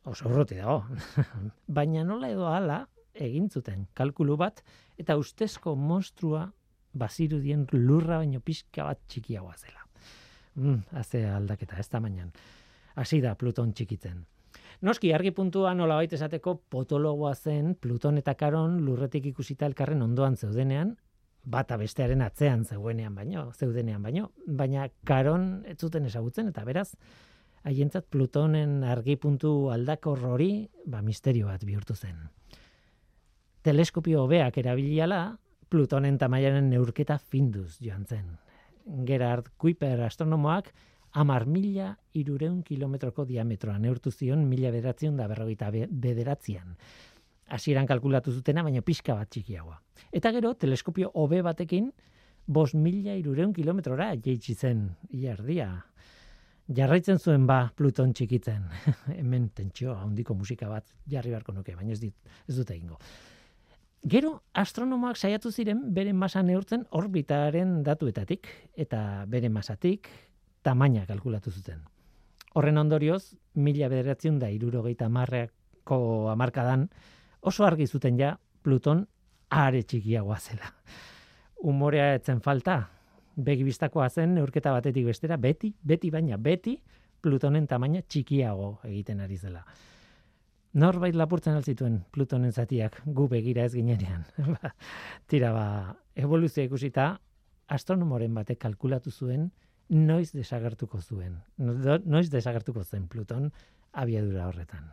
Oso 0.10 0.32
urruti 0.32 0.58
dago. 0.58 0.82
Baina 1.80 2.04
nola 2.04 2.32
edo 2.34 2.50
hala 2.50 2.80
egin 3.14 3.50
zuten 3.50 3.86
kalkulu 3.94 4.38
bat 4.38 4.64
eta 4.98 5.18
ustezko 5.18 5.76
monstrua 5.76 6.48
bazirudien 6.98 7.68
lurra 7.74 8.18
baino 8.24 8.42
pixka 8.42 8.90
bat 8.90 9.06
txikiagoa 9.08 9.56
zela. 9.58 9.86
Mm, 10.56 10.82
aldaketa, 11.36 11.78
ez 11.78 11.88
tamainan. 11.88 12.34
Hasi 12.96 13.22
da 13.22 13.36
Pluton 13.36 13.74
txikitzen. 13.74 14.26
Noski, 14.82 15.12
argi 15.14 15.32
puntua 15.36 15.74
nola 15.76 15.98
baita 16.00 16.16
esateko 16.16 16.56
potologoa 16.72 17.34
zen 17.36 17.76
Pluton 17.76 18.18
eta 18.22 18.36
Karon 18.40 18.80
lurretik 18.86 19.26
ikusita 19.34 19.68
elkarren 19.68 20.02
ondoan 20.02 20.38
zeudenean, 20.38 20.96
bata 21.44 21.78
bestearen 21.78 22.22
atzean 22.22 22.64
zeuenean 22.66 23.16
baino, 23.16 23.50
zeudenean 23.54 24.04
baino, 24.04 24.32
baina 24.46 24.88
Karon 25.04 25.66
ez 25.68 25.78
zuten 25.80 26.06
ezagutzen 26.06 26.48
eta 26.52 26.64
beraz, 26.68 26.94
haientzat 27.64 28.08
Plutonen 28.10 28.84
argi 28.88 29.16
puntu 29.20 29.70
aldakor 29.74 30.24
hori, 30.34 30.70
ba 30.86 31.02
misterio 31.02 31.48
bat 31.48 31.66
bihurtu 31.66 31.96
zen. 31.96 32.30
Teleskopio 33.64 34.24
hobeak 34.24 34.58
erabiliala, 34.62 35.38
Plutonen 35.70 36.18
tamaiaren 36.18 36.70
neurketa 36.72 37.20
finduz 37.20 37.78
joan 37.84 38.06
zen. 38.06 38.38
Gerard 39.06 39.52
Kuiper 39.58 40.02
astronomoak 40.02 40.72
amar 41.12 41.46
mila 41.46 41.94
irureun 42.14 42.62
kilometroko 42.64 43.26
diametroa 43.26 43.80
neurtu 43.80 44.12
zion 44.12 44.46
mila 44.50 44.72
bederatzion 44.72 45.18
da 45.18 45.28
berrogeita 45.28 45.72
be- 45.72 45.88
bederatzean. 45.90 46.76
Hasieran 47.50 47.88
kalkulatu 47.90 48.32
zutena, 48.32 48.62
baina 48.64 48.82
pixka 48.86 49.16
bat 49.18 49.30
txikiagoa. 49.34 49.80
Eta 50.14 50.32
gero, 50.32 50.54
teleskopio 50.54 51.10
hobe 51.16 51.42
batekin, 51.42 51.92
bos 52.46 52.74
mila 52.76 53.16
irureun 53.18 53.54
kilometrora 53.54 54.12
jeitsi 54.22 54.54
zen, 54.54 54.90
iardia. 55.10 55.72
Jarraitzen 56.70 57.18
zuen 57.18 57.48
ba 57.50 57.72
Pluton 57.76 58.14
txikitzen. 58.14 58.68
Hemen 59.20 59.50
tentsio 59.58 59.96
handiko 59.98 60.36
musika 60.38 60.70
bat 60.70 60.86
jarri 61.10 61.34
beharko 61.34 61.56
nuke, 61.58 61.74
baina 61.76 61.94
ez, 61.94 62.00
dit, 62.00 62.14
ez 62.48 62.56
dute 62.56 62.76
egingo. 62.76 63.00
Gero, 64.10 64.44
astronomoak 64.54 65.18
saiatu 65.18 65.52
ziren 65.52 65.82
bere 65.94 66.14
masa 66.14 66.44
neurtzen 66.46 66.86
orbitaren 66.96 67.82
datuetatik, 67.84 68.48
eta 68.78 69.26
bere 69.28 69.50
masatik 69.50 70.08
tamaina 70.64 71.06
kalkulatu 71.06 71.52
zuten. 71.52 71.82
Horren 72.56 72.78
ondorioz, 72.82 73.36
mila 73.56 73.90
bederatzen 73.90 74.40
da 74.40 74.50
irurogeita 74.50 75.10
marreako 75.10 76.30
amarkadan, 76.32 76.88
oso 77.42 77.66
argi 77.66 77.88
zuten 77.88 78.18
ja 78.20 78.38
Pluton 78.64 79.06
are 79.50 79.84
txikiagoa 79.84 80.40
zela. 80.40 80.72
Umorea 81.70 82.14
etzen 82.16 82.42
falta, 82.42 82.82
begi 83.36 83.64
bistakoa 83.64 84.10
zen 84.10 84.36
neurketa 84.36 84.74
batetik 84.76 85.06
bestera, 85.06 85.38
beti, 85.38 85.74
beti 85.84 86.12
baina, 86.12 86.38
beti 86.38 86.78
Plutonen 87.22 87.66
tamaina 87.68 88.02
txikiago 88.08 88.78
egiten 88.88 89.20
ari 89.20 89.38
zela. 89.38 89.66
Norbait 90.80 91.16
lapurtzen 91.18 91.58
alzituen 91.58 91.98
Plutonen 92.14 92.54
zatiak 92.54 93.02
gu 93.06 93.26
begira 93.28 93.66
ez 93.66 93.74
ginenean. 93.74 94.24
Ba, 94.54 94.72
Tira 95.28 95.52
ba, 95.52 95.66
evoluzioa 96.16 96.68
ikusita, 96.70 97.10
astronomoren 97.68 98.34
batek 98.38 98.62
kalkulatu 98.62 99.12
zuen 99.12 99.50
noiz 99.90 100.32
desagertuko 100.32 101.02
zuen. 101.02 101.40
No- 101.58 102.00
Noiz 102.06 102.30
desagertuko 102.30 102.84
zen 102.84 103.08
Pluton 103.08 103.52
abiadura 103.94 104.48
horretan. 104.48 104.92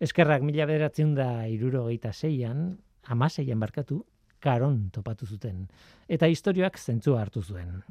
Eskerrak 0.00 0.42
mila 0.42 0.66
bederatzen 0.66 1.14
da 1.14 1.46
irurogeita 1.50 2.12
zeian, 2.12 2.78
amaseian 3.06 3.58
barkatu, 3.60 4.04
karon 4.40 4.90
topatu 4.94 5.26
zuten. 5.26 5.66
Eta 6.08 6.28
historioak 6.30 6.78
zentzua 6.78 7.20
hartu 7.22 7.42
zuen. 7.42 7.82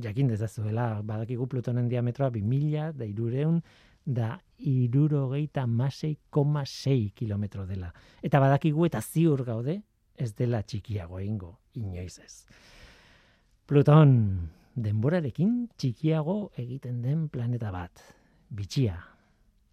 Jakin 0.00 0.28
dezazuela, 0.28 1.02
badakigu 1.04 1.46
Plutonen 1.46 1.88
diametroa 1.88 2.30
2000 2.30 2.92
da 2.96 3.04
irureun 3.04 3.60
da 4.04 4.38
irurogeita 4.58 5.66
masei 5.66 6.16
koma 6.30 6.64
sei 6.66 7.10
kilometro 7.14 7.66
dela. 7.66 7.92
Eta 8.22 8.40
badakigu 8.40 8.86
eta 8.86 9.00
ziur 9.00 9.44
gaude, 9.44 9.82
ez 10.16 10.32
dela 10.34 10.62
txikiago 10.62 11.20
egingo, 11.20 11.58
inoiz 11.74 12.18
ez. 12.18 12.46
Pluton, 13.66 14.48
denborarekin 14.74 15.68
txikiago 15.76 16.52
egiten 16.58 17.02
den 17.02 17.28
planeta 17.28 17.72
bat. 17.74 18.02
Bitxia. 18.52 18.96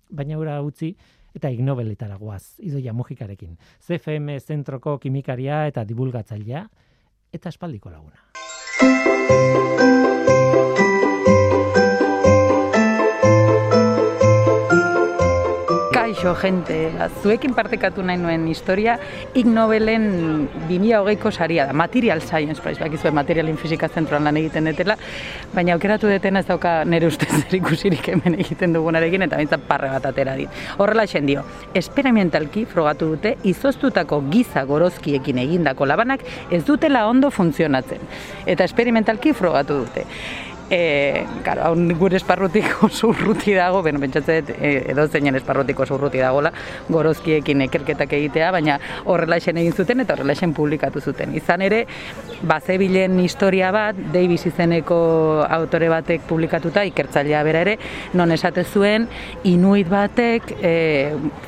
Baina 0.09 0.37
ura 0.39 0.59
utzi 0.65 0.93
eta 1.35 1.51
ignobeletara 1.53 2.17
goaz, 2.17 2.57
idoia 2.59 2.93
mugikarekin. 2.93 3.57
CFM 3.85 4.39
zentroko 4.39 4.97
kimikaria 4.99 5.65
eta 5.69 5.85
divulgatzailea 5.85 6.65
eta 7.33 7.53
espaldiko 7.53 7.93
laguna. 7.93 9.78
Kaixo, 16.19 16.35
gente, 16.35 16.91
zuekin 17.23 17.53
partekatu 17.55 18.03
nahi 18.03 18.19
nuen 18.19 18.41
historia, 18.51 18.97
Ig 19.39 19.45
Nobelen 19.47 20.49
2008ko 20.67 21.31
saria 21.31 21.63
da, 21.69 21.71
Material 21.71 22.19
Science 22.19 22.59
Prize, 22.59 22.81
bakizue 22.83 23.13
materialin 23.15 23.55
fizika 23.55 23.87
zentroan 23.87 24.27
lan 24.27 24.35
egiten 24.35 24.67
detela, 24.67 24.97
baina 25.53 25.77
aukeratu 25.77 26.11
detena 26.11 26.41
ez 26.43 26.49
dauka 26.49 26.83
nire 26.83 27.07
ustez 27.07 27.45
ikusirik 27.61 28.11
hemen 28.11 28.35
egiten 28.35 28.75
dugunarekin, 28.75 29.23
eta 29.29 29.39
bintzat 29.39 29.63
parre 29.69 29.93
bat 29.93 30.11
atera 30.11 30.35
dit. 30.35 30.59
Horrela 30.75 31.07
esan 31.07 31.23
dio, 31.29 31.45
esperimentalki 31.71 32.65
frogatu 32.67 33.13
dute 33.13 33.37
izoztutako 33.47 34.19
giza 34.27 34.67
gorozkiekin 34.67 35.39
egindako 35.47 35.87
labanak 35.87 36.27
ez 36.51 36.65
dutela 36.67 37.07
ondo 37.07 37.31
funtzionatzen. 37.31 38.03
Eta 38.43 38.67
esperimentalki 38.67 39.31
frogatu 39.31 39.85
dute. 39.85 40.03
E, 40.69 41.25
claro, 41.43 41.63
hau 41.65 41.75
gure 41.97 42.17
esparrutik 42.19 42.83
oso 42.85 43.09
urruti 43.13 43.55
dago, 43.57 43.81
beno, 43.81 43.99
pentsatzen 44.01 44.45
dut, 44.45 44.57
e, 44.61 44.73
edo 44.93 45.07
zeinen 45.07 45.39
esparrutik 45.39 45.79
oso 45.81 45.95
urruti 45.97 46.21
dagola, 46.21 46.51
gorozkiekin 46.89 47.63
ekerketak 47.65 48.13
egitea, 48.19 48.51
baina 48.53 48.77
horrela 49.09 49.39
esen 49.41 49.57
egin 49.57 49.73
zuten 49.73 50.03
eta 50.03 50.13
horrela 50.13 50.35
esen 50.37 50.53
publikatu 50.53 51.01
zuten. 51.01 51.33
Izan 51.37 51.63
ere, 51.65 51.85
bazebilen 52.45 53.17
historia 53.23 53.71
bat, 53.73 53.97
Davis 54.13 54.45
izeneko 54.45 54.99
autore 55.49 55.89
batek 55.89 56.27
publikatuta, 56.29 56.85
ikertzailea 56.91 57.41
bera 57.47 57.63
ere, 57.65 57.77
non 58.13 58.31
esate 58.35 58.63
zuen, 58.63 59.07
inuit 59.49 59.89
batek 59.89 60.53
e, 60.61 60.73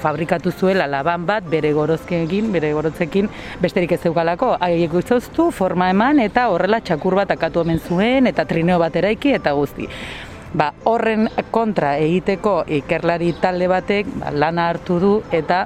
fabrikatu 0.01 0.51
zuela 0.51 0.89
laban 0.89 1.27
bat 1.29 1.45
bere 1.45 1.73
gorozkiekin, 1.77 2.49
bere 2.51 2.73
gorotzekin, 2.73 3.29
besterik 3.61 3.93
ez 3.93 4.01
zeukalako, 4.01 4.55
haiek 4.59 4.97
izoztu, 5.01 5.51
forma 5.53 5.91
eman, 5.93 6.19
eta 6.25 6.49
horrela 6.49 6.81
txakur 6.81 7.21
bat 7.21 7.37
akatu 7.37 7.61
omen 7.61 7.79
zuen, 7.79 8.27
eta 8.31 8.49
trineo 8.49 8.79
bat 8.81 8.95
eraiki, 9.11 9.35
eta 9.35 9.53
guzti. 9.53 9.87
Ba, 10.53 10.73
horren 10.83 11.29
kontra 11.51 11.95
egiteko 11.97 12.65
ikerlari 12.67 13.33
talde 13.39 13.67
batek 13.71 14.07
ba, 14.19 14.31
lana 14.31 14.67
hartu 14.69 14.99
du 14.99 15.11
eta 15.31 15.65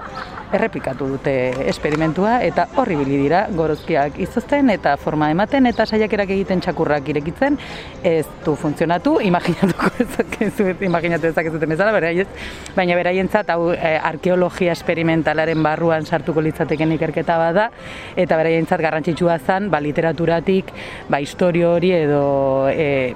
errepikatu 0.56 1.08
dute 1.16 1.34
esperimentua 1.70 2.38
eta 2.46 2.68
horri 2.80 2.98
bili 3.00 3.20
dira 3.24 3.46
gorozkiak 3.56 4.20
izozten 4.24 4.72
eta 4.74 4.96
forma 5.02 5.30
ematen 5.34 5.70
eta 5.70 5.86
saiakerak 5.86 6.32
egiten 6.38 6.64
txakurrak 6.64 7.10
irekitzen. 7.14 7.58
Ez 8.04 8.26
du 8.46 8.56
funtzionatu, 8.60 9.18
imaginatuko 9.32 9.92
ezakezu, 10.06 10.70
imaginatu 10.88 11.30
ezakezuten 11.32 11.76
bezala, 11.76 11.94
beraiez, 11.96 12.28
baina 12.76 12.98
beraientzat 13.00 13.52
hau 13.54 13.72
eh, 13.74 13.96
arkeologia 14.12 14.76
esperimentalaren 14.76 15.62
barruan 15.64 16.06
sartuko 16.06 16.44
litzateken 16.46 16.96
ikerketa 16.98 17.38
bada 17.42 17.70
eta 18.16 18.38
beraientzat 18.40 18.84
garrantzitsua 18.84 19.40
zen 19.40 19.70
ba, 19.72 19.82
literaturatik 19.84 20.72
ba, 21.10 21.22
historio 21.24 21.76
hori 21.76 21.92
edo 21.96 22.24
eh, 22.72 23.14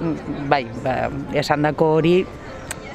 bai, 0.49 0.65
ba, 0.83 0.95
esandako 1.39 1.93
hori 1.99 2.15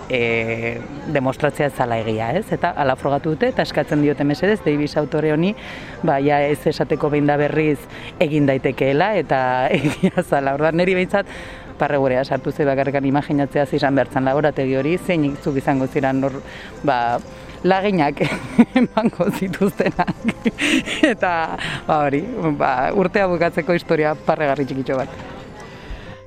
e, 0.08 0.80
demostratzea 1.12 1.70
zala 1.70 1.98
egia, 2.02 2.30
ez? 2.38 2.46
Eta 2.52 2.72
ala 2.76 2.96
frogatu 2.96 3.34
dute 3.34 3.50
eta 3.52 3.64
eskatzen 3.64 4.02
diote 4.04 4.24
mesedez 4.24 4.60
Davis 4.64 4.96
autore 5.00 5.32
honi, 5.32 5.54
ba 6.02 6.18
ja 6.22 6.40
ez 6.44 6.60
esateko 6.66 7.10
behin 7.10 7.28
da 7.30 7.36
berriz 7.40 7.78
egin 8.20 8.46
daitekeela 8.46 9.14
eta 9.20 9.40
egia 9.80 10.24
zala. 10.24 10.54
Orduan 10.58 10.76
neri 10.80 10.96
behintzat 10.98 11.30
parre 11.78 11.98
gurea 11.98 12.24
sartu 12.24 12.52
ze 12.52 12.64
bakarrikan 12.64 13.04
imaginatzea 13.04 13.66
izan 13.72 13.94
bertzan 13.94 14.24
laborategi 14.24 14.76
hori, 14.76 14.98
zein 14.98 15.36
zuk 15.42 15.56
izango 15.58 15.86
ziren 15.86 16.22
hor, 16.24 16.38
ba, 16.84 17.18
laginak 17.64 18.20
emango 18.80 19.30
zituztenak. 19.30 20.34
eta 21.12 21.56
ba 21.86 22.02
hori, 22.04 22.22
ba, 22.58 22.92
urtea 22.94 23.26
bukatzeko 23.30 23.74
historia 23.74 24.14
parregarri 24.14 24.68
txikitxo 24.68 25.00
bat. 25.00 25.18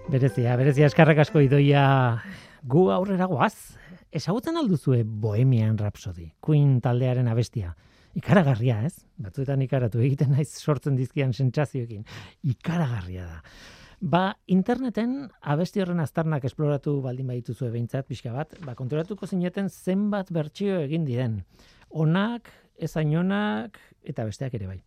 Berezia, 0.08 0.56
berezia 0.56 0.88
eskarrak 0.88 1.20
asko 1.26 1.44
idoia 1.44 1.86
gu 2.67 2.89
aurrera 2.91 3.27
goaz. 3.32 3.77
Ezagutzen 4.12 4.58
alduzue 4.60 5.03
Bohemian 5.06 5.77
Rhapsody, 5.80 6.32
Queen 6.43 6.80
taldearen 6.84 7.27
abestia. 7.32 7.73
Ikaragarria, 8.17 8.82
ez? 8.88 9.06
Batzuetan 9.21 9.62
ikaratu 9.62 10.01
egiten 10.01 10.32
naiz 10.34 10.49
sortzen 10.58 10.95
dizkian 10.97 11.36
sentsazioekin. 11.38 12.06
Ikaragarria 12.49 13.27
da. 13.27 13.41
Ba, 13.97 14.21
interneten 14.53 15.15
abesti 15.41 15.82
horren 15.82 16.01
aztarnak 16.03 16.45
esploratu 16.45 16.99
baldin 17.01 17.30
badituzue 17.30 17.71
behintzat, 17.73 18.06
pixka 18.10 18.34
bat, 18.34 18.53
ba, 18.65 18.75
konturatuko 18.77 19.25
zineten 19.25 19.69
zenbat 19.69 20.30
bertsio 20.34 20.80
egin 20.84 21.06
diren. 21.06 21.39
Onak, 21.89 22.51
ezainonak, 22.77 23.80
eta 24.06 24.25
besteak 24.27 24.58
ere 24.60 24.69
bai. 24.69 24.80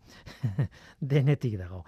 Denetik 1.15 1.57
dago. 1.59 1.85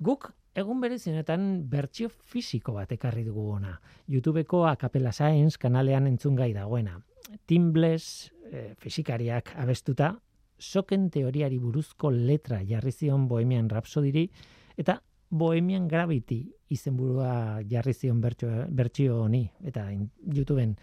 Guk 0.00 0.30
egun 0.56 0.80
berezienetan 0.80 1.66
bertsio 1.68 2.08
fisiko 2.08 2.72
bat 2.78 2.92
ekarri 2.96 3.24
dugu 3.26 3.44
ona. 3.58 3.74
YouTubeko 4.08 4.64
Acapella 4.66 5.12
Science 5.12 5.60
kanalean 5.60 6.06
entzungai 6.08 6.52
dagoena. 6.54 6.96
Tim 7.44 7.72
Bless, 7.72 8.30
eh, 8.50 8.72
fisikariak 8.78 9.52
abestuta, 9.60 10.14
soken 10.58 11.10
teoriari 11.10 11.58
buruzko 11.58 12.10
letra 12.10 12.62
jarri 12.64 12.92
zion 12.92 13.28
Bohemian 13.28 13.68
Rhapsodiri 13.68 14.30
eta 14.76 15.02
Bohemian 15.28 15.88
Gravity 15.88 16.46
izenburua 16.70 17.60
jarri 17.68 17.92
zion 17.92 18.20
bertsio, 18.20 19.20
honi 19.22 19.44
eta 19.62 19.90
YouTubeen 19.92 20.76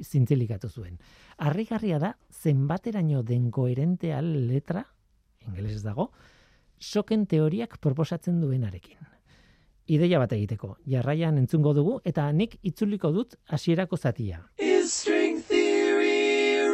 zintzilikatu 0.00 0.68
zuen. 0.68 0.96
Harrigarria 1.36 1.98
da 1.98 2.14
zenbateraino 2.32 3.22
den 3.22 3.50
koherentea 3.50 4.22
letra, 4.22 4.86
ingeles 5.46 5.82
dago, 5.82 6.10
soken 6.78 7.26
teoriak 7.26 7.78
proposatzen 7.78 8.40
duenarekin. 8.40 9.09
Ideia 9.90 10.20
bat 10.22 10.30
egiteko, 10.36 10.76
jarraian 10.86 11.38
entzungo 11.40 11.72
dugu 11.74 11.96
eta 12.06 12.28
nik 12.30 12.52
itzuliko 12.62 13.10
dut 13.10 13.34
hasierako 13.50 13.96
zatia. 13.98 14.38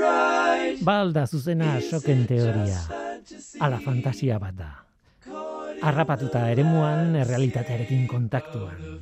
Right? 0.07 0.83
Balda 0.85 1.25
zuzena 1.27 1.81
soken 1.81 2.27
teoria. 2.29 2.83
Ala 3.65 3.79
fantasia 3.81 4.37
bat 4.39 4.55
da. 4.59 4.69
Arrapatuta 5.87 6.45
eremuan 6.53 7.17
errealitatearekin 7.23 8.07
kontaktuan. 8.11 9.01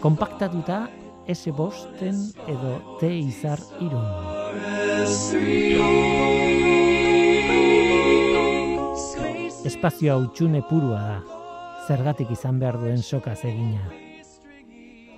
Konpaktatuta 0.00 0.88
S 1.28 1.52
bosten 1.52 2.16
edo 2.48 2.74
T 3.00 3.12
izar 3.12 3.60
irun. 3.84 4.06
Espazioa 9.66 10.14
utxune 10.22 10.60
purua 10.68 11.00
da. 11.02 11.16
Zergatik 11.88 12.30
izan 12.30 12.60
behar 12.62 12.78
duen 12.78 13.02
sokaz 13.02 13.40
egina. 13.48 13.82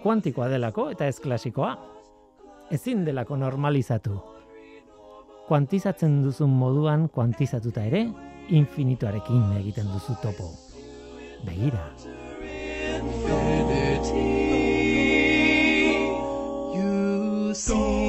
Kuantikoa 0.00 0.48
delako 0.48 0.88
eta 0.94 1.08
ez 1.08 1.18
klasikoa. 1.20 1.74
Ezin 2.72 3.04
delako 3.04 3.36
normalizatu. 3.36 4.16
kuantizatzen 5.48 6.18
duzun 6.22 6.50
moduan 6.60 7.06
kuantizatuta 7.08 7.84
ere, 7.88 8.02
infinituarekin 8.52 9.54
egiten 9.62 9.88
duzu 9.94 10.16
topo. 10.22 10.50
Begira. 11.46 11.88
You 16.74 17.54
see. 17.54 18.07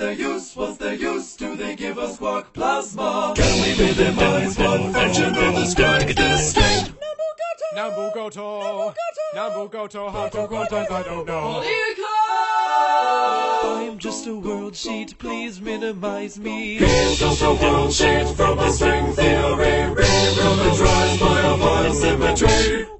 Their 0.00 0.12
use? 0.12 0.56
What's 0.56 0.78
their 0.78 0.94
use? 0.94 1.36
Do 1.36 1.54
they 1.56 1.76
give 1.76 1.98
us 1.98 2.16
quark 2.16 2.52
plasma? 2.54 3.34
Can 3.36 3.54
we 3.62 3.76
minimize 3.76 4.58
one 4.58 4.92
function 4.92 5.34
of 5.36 5.54
the 5.54 5.66
sky? 5.66 6.04
This 6.04 6.50
state. 6.50 6.92
Nambugoto. 7.76 8.94
Nambugoto. 9.34 10.10
How 10.10 10.28
to 10.28 10.38
quantize, 10.48 10.90
I 10.90 11.02
don't 11.02 11.26
know. 11.26 11.62
I'm 13.62 13.98
just 13.98 14.26
a 14.26 14.34
world 14.34 14.74
sheet, 14.74 15.18
please 15.18 15.60
minimize 15.60 16.38
me. 16.38 16.78
Here's 16.78 17.18
just 17.18 17.42
a 17.42 17.52
world 17.52 17.92
sheet 17.92 18.28
from 18.28 18.58
a 18.58 18.72
string 18.72 19.12
theory. 19.12 19.92
Re-parameterized 19.92 21.20
by 21.20 21.40
a 21.40 21.56
vital 21.56 21.94
symmetry. 21.94 22.99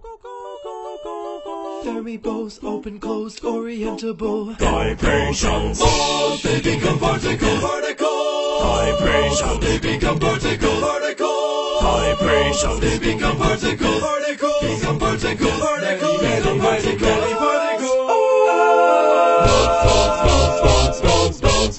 Fermi 2.11 2.17
both 2.17 2.65
open, 2.65 2.99
closed, 2.99 3.41
orientable. 3.43 4.59
Vibrations. 4.59 5.79
Balls, 5.79 6.43
they 6.43 6.61
become 6.61 6.99
particles. 6.99 7.61
Particles. 7.61 8.99
Vibrations. 8.99 9.61
They 9.61 9.79
become 9.79 10.19
particles. 10.19 10.81
Particles. 10.81 11.83
Vibrations. 11.83 12.81
They 12.81 12.99
become 12.99 13.37
particles. 13.37 14.01
Particles. 14.01 14.61
Become 14.61 14.99
particles. 14.99 15.61
Particles. 15.61 16.21
Become 16.21 16.59
particles. 16.59 17.33
Particles. 17.33 17.97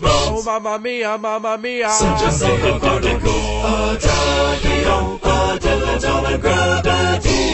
Oh, 0.03 0.41
mamma 0.45 0.79
mia, 0.79 1.17
mamma 1.17 1.57
mia. 1.57 1.89
Such 1.89 2.23
a 2.23 2.31
single 2.31 2.79
particle. 2.79 3.31
A 3.31 3.97
tachyon, 3.99 5.19
a 5.23 5.59
dilaton 5.59 6.33
of 6.33 6.41
gravity. 6.41 7.51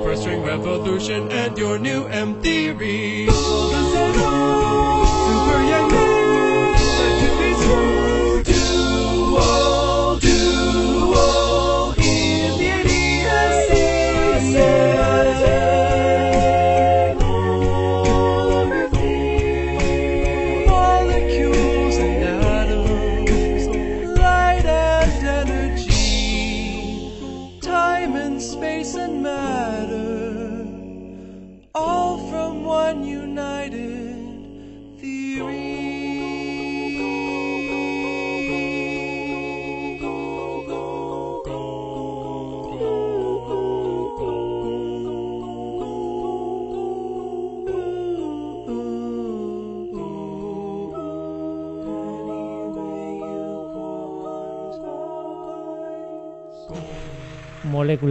Superstring 0.06 0.46
revolution 0.46 1.32
and 1.32 1.58
your 1.58 1.80
new 1.80 2.06
M 2.06 2.40
theory. 2.40 3.26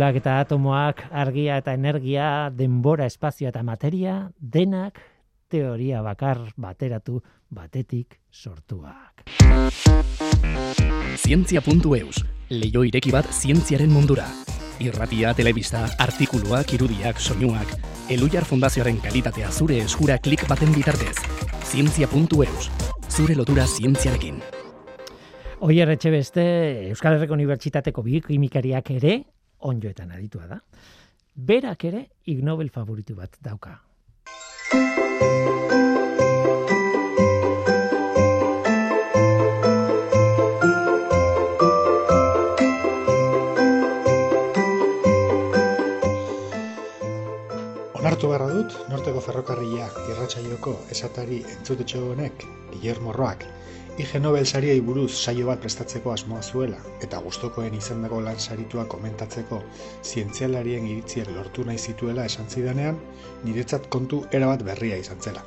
Molekulak 0.05 0.17
eta 0.21 0.41
atomoak, 0.41 1.03
argia 1.13 1.57
eta 1.59 1.73
energia, 1.73 2.51
denbora, 2.51 3.07
espazioa 3.07 3.49
eta 3.51 3.63
materia, 3.63 4.31
denak 4.39 5.01
teoria 5.49 6.03
bakar 6.03 6.53
bateratu 6.57 7.23
batetik 7.49 8.21
sortuak. 8.31 9.25
Zientzia.eus, 11.17 12.25
leio 12.51 12.85
ireki 12.85 13.13
bat 13.13 13.27
zientziaren 13.33 13.91
mundura. 13.91 14.27
Irratia, 14.81 15.33
telebista, 15.33 15.87
artikuluak, 15.99 16.75
irudiak, 16.75 17.19
soinuak, 17.19 17.79
Elujar 18.11 18.45
Fundazioaren 18.45 18.99
kalitatea 19.01 19.51
zure 19.51 19.79
eskura 19.79 20.19
klik 20.19 20.45
baten 20.49 20.75
bitartez. 20.75 21.17
Zientzia.eus, 21.65 22.71
zure 23.09 23.35
lotura 23.35 23.65
zientziarekin. 23.67 24.43
Oier 25.61 25.89
Etxebeste, 25.89 26.91
Euskal 26.91 27.17
Herriko 27.17 27.33
Unibertsitateko 27.39 28.03
biokimikariak 28.03 28.91
ere, 28.99 29.23
onjoetan 29.71 30.13
aditua 30.15 30.47
da. 30.51 30.61
Berak 31.35 31.85
ere, 31.91 32.07
Ig 32.31 32.45
Nobel 32.47 32.71
favoritu 32.71 33.19
bat 33.19 33.41
dauka. 33.43 33.79
Onartu 48.05 48.29
beharra 48.29 48.51
dut, 48.53 48.75
norteko 48.93 49.21
ferrokarria 49.25 49.85
irratsaioko 50.13 50.75
esatari 50.93 51.39
entzutetxo 51.55 52.03
honek, 52.11 52.43
Guillermo 52.75 53.15
Roak, 53.17 53.47
IG 53.97 54.19
Nobel 54.21 54.45
sariei 54.45 54.83
buruz 54.85 55.15
saio 55.15 55.47
bat 55.49 55.63
prestatzeko 55.63 56.13
asmoa 56.13 56.43
zuela, 56.43 56.83
eta 57.07 57.23
gustokoen 57.25 57.79
izandako 57.79 58.19
lan 58.27 58.37
saritua 58.37 58.85
komentatzeko 58.93 59.63
zientzialarien 60.03 60.85
iritziak 60.91 61.33
lortu 61.33 61.65
nahi 61.65 61.81
zituela 61.81 62.29
esan 62.29 62.53
zidanean, 62.53 63.01
niretzat 63.47 63.89
kontu 63.97 64.21
erabat 64.41 64.67
berria 64.69 65.01
izan 65.01 65.25
zela. 65.25 65.47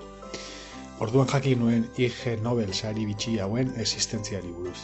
Orduan 1.05 1.29
jakin 1.35 1.61
nuen 1.61 1.87
IG 2.07 2.41
Nobel 2.41 2.73
sari 2.73 3.05
bitxi 3.05 3.37
hauen 3.37 3.69
existentziari 3.85 4.49
buruz. 4.57 4.79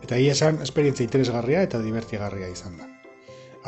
Eta 0.00 0.16
ia 0.16 0.32
esan, 0.32 0.64
esperientzia 0.64 1.04
interesgarria 1.04 1.68
eta 1.68 1.84
divertigarria 1.84 2.48
izan 2.48 2.80
da. 2.80 2.88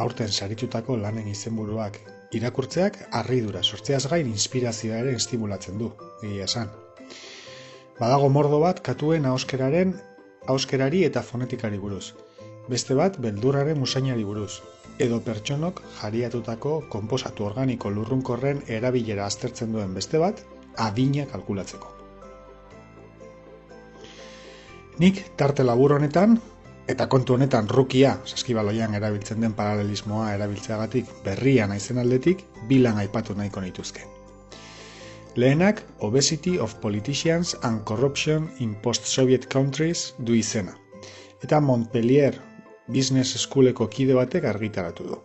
Aurten 0.01 0.33
saritutako 0.33 0.97
lanen 1.05 1.29
izenburuak 1.37 2.01
irakurtzeak 2.38 2.99
harridura 3.18 3.62
sortzeaz 3.62 4.07
gain 4.12 4.31
inspirazioa 4.31 4.99
ere 5.05 5.14
estimulatzen 5.18 5.79
du, 5.79 5.90
egia 6.23 6.49
esan. 6.51 6.73
Badago 8.01 8.29
mordo 8.37 8.59
bat 8.62 8.81
katuen 8.83 9.27
ahoskeraren 9.31 9.94
ahoskerari 10.47 11.05
eta 11.09 11.23
fonetikari 11.23 11.79
buruz. 11.79 12.12
Beste 12.68 12.97
bat 12.99 13.18
beldurraren 13.20 13.79
musainari 13.79 14.25
buruz. 14.25 14.61
Edo 15.05 15.20
pertsonok 15.27 15.81
jariatutako 16.01 16.75
konposatu 16.90 17.47
organiko 17.49 17.90
lurrunkorren 17.90 18.62
erabilera 18.79 19.27
aztertzen 19.27 19.73
duen 19.75 19.94
beste 19.94 20.20
bat, 20.23 20.40
adina 20.77 21.27
kalkulatzeko. 21.31 21.90
Nik 25.03 25.25
tarte 25.37 25.64
labur 25.66 25.97
honetan, 25.97 26.38
eta 26.88 27.07
kontu 27.07 27.35
honetan 27.35 27.68
rukia, 27.68 28.18
saskibaloian 28.25 28.94
erabiltzen 28.94 29.40
den 29.40 29.55
paralelismoa 29.55 30.33
erabiltzeagatik 30.35 31.09
berria 31.25 31.66
naizen 31.66 31.99
aldetik, 31.99 32.44
bilan 32.68 32.99
aipatu 33.01 33.35
nahiko 33.35 33.61
nituzke. 33.61 34.05
Lehenak, 35.37 35.83
Obesity 35.99 36.59
of 36.59 36.75
Politicians 36.81 37.57
and 37.62 37.83
Corruption 37.85 38.51
in 38.61 38.75
Post-Soviet 38.75 39.47
Countries 39.47 40.14
du 40.18 40.35
izena, 40.35 40.77
eta 41.42 41.61
Montpellier 41.61 42.38
Business 42.87 43.38
Schooleko 43.38 43.88
kide 43.88 44.14
batek 44.14 44.44
argitaratu 44.44 45.09
du. 45.09 45.23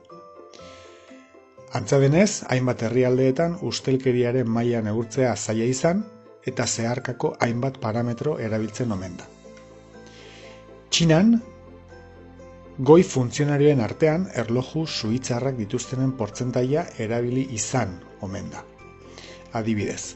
Antza 1.78 2.00
denez, 2.02 2.43
hainbat 2.50 2.82
herrialdeetan 2.88 3.60
ustelkeriaren 3.62 4.50
maila 4.50 4.82
neurtzea 4.82 5.36
zaila 5.36 5.67
izan, 5.69 6.06
eta 6.48 6.65
zeharkako 6.65 7.36
hainbat 7.39 7.78
parametro 7.84 8.39
erabiltzen 8.39 8.91
omen 8.91 9.19
da. 9.19 9.28
Txinan, 10.89 11.36
goi 12.89 13.04
funtzionarioen 13.04 13.82
artean 13.86 14.25
erloju 14.43 14.86
suitzarrak 14.88 15.58
dituztenen 15.60 16.15
portzentaia 16.21 16.86
erabili 17.06 17.45
izan 17.58 17.93
omen 18.25 18.49
da. 18.54 18.63
Adibidez. 19.60 20.15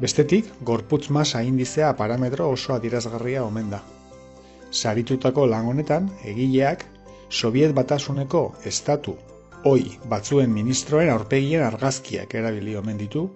Bestetik, 0.00 0.46
gorputz 0.70 1.08
masa 1.10 1.42
indizea 1.42 1.92
parametro 1.96 2.48
oso 2.50 2.74
adierazgarria 2.74 3.44
omen 3.44 3.70
da. 3.70 3.82
Saritutako 4.70 5.46
lan 5.46 5.68
honetan, 5.74 6.08
egileak, 6.24 6.86
Soviet 7.28 7.72
batasuneko 7.72 8.40
estatu 8.68 9.16
oi 9.64 9.98
batzuen 10.10 10.50
ministroen 10.52 11.10
aurpegien 11.10 11.62
argazkiak 11.62 12.34
erabili 12.34 12.74
omen 12.76 12.98
ditu, 12.98 13.28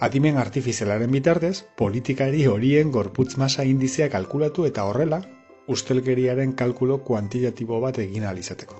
adimen 0.00 0.36
artifizialaren 0.36 1.12
bitartez, 1.14 1.62
politikari 1.78 2.46
horien 2.50 2.90
gorputz 2.90 3.36
masa 3.38 3.64
indizea 3.64 4.08
kalkulatu 4.10 4.66
eta 4.66 4.84
horrela, 4.88 5.22
ustelkeriaren 5.68 6.52
kalkulo 6.52 6.98
kuantitatibo 6.98 7.80
bat 7.80 7.98
egin 7.98 8.24
ahal 8.24 8.38
izateko. 8.38 8.76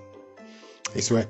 Aizue, 0.95 1.25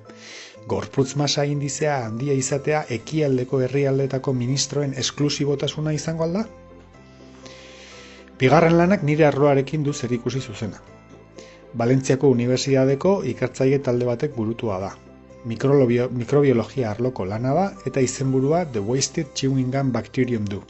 gorputz 0.66 1.14
masa 1.16 1.44
indizea 1.44 1.96
handia 2.06 2.34
izatea 2.40 2.84
ekialdeko 2.96 3.60
herrialdetako 3.66 4.32
ministroen 4.32 4.94
esklusibotasuna 5.02 5.92
izango 5.92 6.24
alda? 6.24 6.44
Bigarren 8.38 8.76
lanak 8.78 9.06
nire 9.06 9.26
arloarekin 9.26 9.84
du 9.86 9.92
zerikusi 9.92 10.40
zuzena. 10.40 10.82
Valentziako 11.78 12.28
Unibertsitateko 12.34 13.14
ikertzaile 13.30 13.78
talde 13.78 14.06
batek 14.10 14.36
burutua 14.36 14.78
da. 14.82 14.90
Mikrolobio, 15.44 16.08
mikrobiologia 16.10 16.90
arloko 16.90 17.24
lana 17.24 17.54
da 17.54 17.64
eta 17.86 18.00
izenburua 18.00 18.64
The 18.72 18.80
Wasted 18.80 19.34
Chewing 19.34 19.72
Gum 19.72 19.92
Bacterium 19.92 20.44
du. 20.44 20.62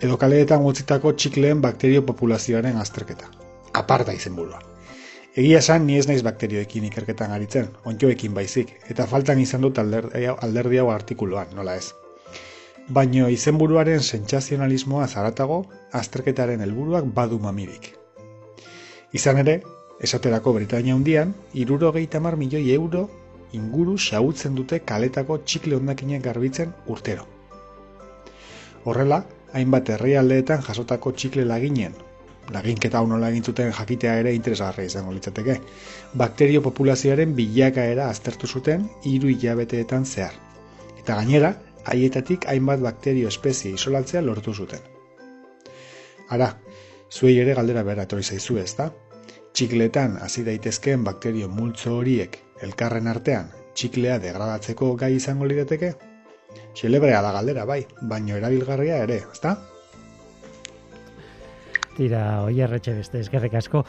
Edo 0.00 0.16
kaleetan 0.16 0.64
utzitako 0.64 1.12
txikleen 1.12 1.60
bakterio 1.60 2.02
populazioaren 2.06 2.76
azterketa. 2.76 3.39
Aparta 3.72 4.12
izenburua. 4.12 4.60
Egia 5.36 5.60
esan 5.62 5.84
ni 5.86 5.96
ez 5.96 6.08
naiz 6.08 6.22
bakterioekin 6.26 6.88
ikerketan 6.88 7.30
aritzen, 7.30 7.68
ontjoekin 7.86 8.34
baizik, 8.34 8.72
eta 8.90 9.06
faltan 9.06 9.38
izan 9.38 9.62
dut 9.62 9.78
alderdi, 9.78 10.26
alderdi 10.26 10.80
hau 10.82 10.88
artikuluan, 10.90 11.52
nola 11.54 11.76
ez. 11.78 11.92
Baino 12.90 13.28
izenburuaren 13.30 14.02
sentsazionalismoa 14.02 15.06
zaratago, 15.06 15.60
azterketaren 15.92 16.64
helburuak 16.66 17.06
badu 17.14 17.38
mamirik. 17.38 17.92
Izan 19.12 19.38
ere, 19.44 19.60
esaterako 20.02 20.56
Britania 20.58 20.98
hundian, 20.98 21.34
irurogeita 21.54 22.20
mar 22.20 22.36
milioi 22.36 22.72
euro 22.74 23.08
inguru 23.52 23.96
xautzen 23.98 24.54
dute 24.58 24.80
kaletako 24.86 25.38
txikle 25.44 25.78
ondakinak 25.78 26.22
garbitzen 26.26 26.74
urtero. 26.86 27.26
Horrela, 28.84 29.24
hainbat 29.52 29.90
herrialdeetan 29.94 30.62
jasotako 30.66 31.12
txikle 31.12 31.44
laginen, 31.44 31.94
laginketa 32.52 32.98
hau 32.98 33.06
nola 33.06 33.30
egin 33.30 33.44
zuten 33.44 33.72
jakitea 33.72 34.14
ere 34.22 34.34
interesgarria 34.34 34.90
izango 34.90 35.12
litzateke. 35.14 35.56
Bakterio 36.22 36.62
populazioaren 36.62 37.34
bilakaera 37.34 38.08
aztertu 38.10 38.46
zuten 38.46 38.88
hiru 39.04 39.30
hilabeteetan 39.32 40.06
zehar. 40.06 40.34
Eta 40.98 41.16
gainera, 41.20 41.54
haietatik 41.84 42.46
hainbat 42.50 42.82
bakterio 42.84 43.28
espezie 43.28 43.72
isolatzea 43.78 44.22
lortu 44.22 44.54
zuten. 44.54 44.82
Ara, 46.30 46.50
zuei 47.10 47.38
ere 47.42 47.54
galdera 47.58 47.82
bera 47.86 48.06
etorri 48.06 48.22
zaizu 48.22 48.58
ez 48.62 48.74
da? 48.78 48.90
Txikletan 49.52 50.18
hasi 50.22 50.44
daitezkeen 50.46 51.04
bakterio 51.04 51.48
multzo 51.48 51.96
horiek 51.98 52.38
elkarren 52.62 53.08
artean 53.10 53.50
txiklea 53.74 54.18
degradatzeko 54.22 54.94
gai 55.00 55.14
izango 55.16 55.48
lirateke? 55.50 55.94
Xelebrea 56.78 57.20
da 57.22 57.32
galdera 57.34 57.64
bai, 57.66 57.80
baino 58.12 58.36
erabilgarria 58.36 59.02
ere, 59.06 59.22
ezta? 59.32 59.56
Tira, 62.00 62.40
oi 62.46 62.56
erretxe 62.64 62.94
beste, 62.96 63.20
eskerrik 63.20 63.52
asko. 63.58 63.82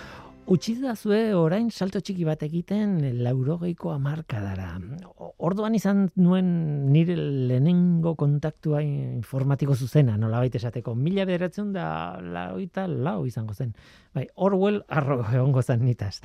Utsi 0.51 0.74
zue 0.99 1.20
orain 1.38 1.70
salto 1.72 2.01
txiki 2.01 2.26
bat 2.28 2.41
egiten 2.43 2.97
laurogeiko 3.24 3.91
amarkadara. 3.93 4.74
O- 5.16 5.30
Orduan 5.47 5.76
izan 5.78 6.09
nuen 6.20 6.91
nire 6.91 7.16
lehenengo 7.16 8.16
kontaktua 8.20 8.82
informatiko 8.84 9.76
zuzena, 9.76 10.18
nolabait 10.18 10.53
esateko. 10.59 10.93
Mila 10.95 11.24
bederatzen 11.26 11.72
da 11.72 12.20
lauita 12.22 12.88
lau 12.88 13.26
izango 13.26 13.53
zen. 13.53 13.72
Bai, 14.14 14.28
Orwell 14.36 14.82
arro 14.89 15.22
egongo 15.32 15.62
zen 15.64 15.86
nitaz. 15.86 16.20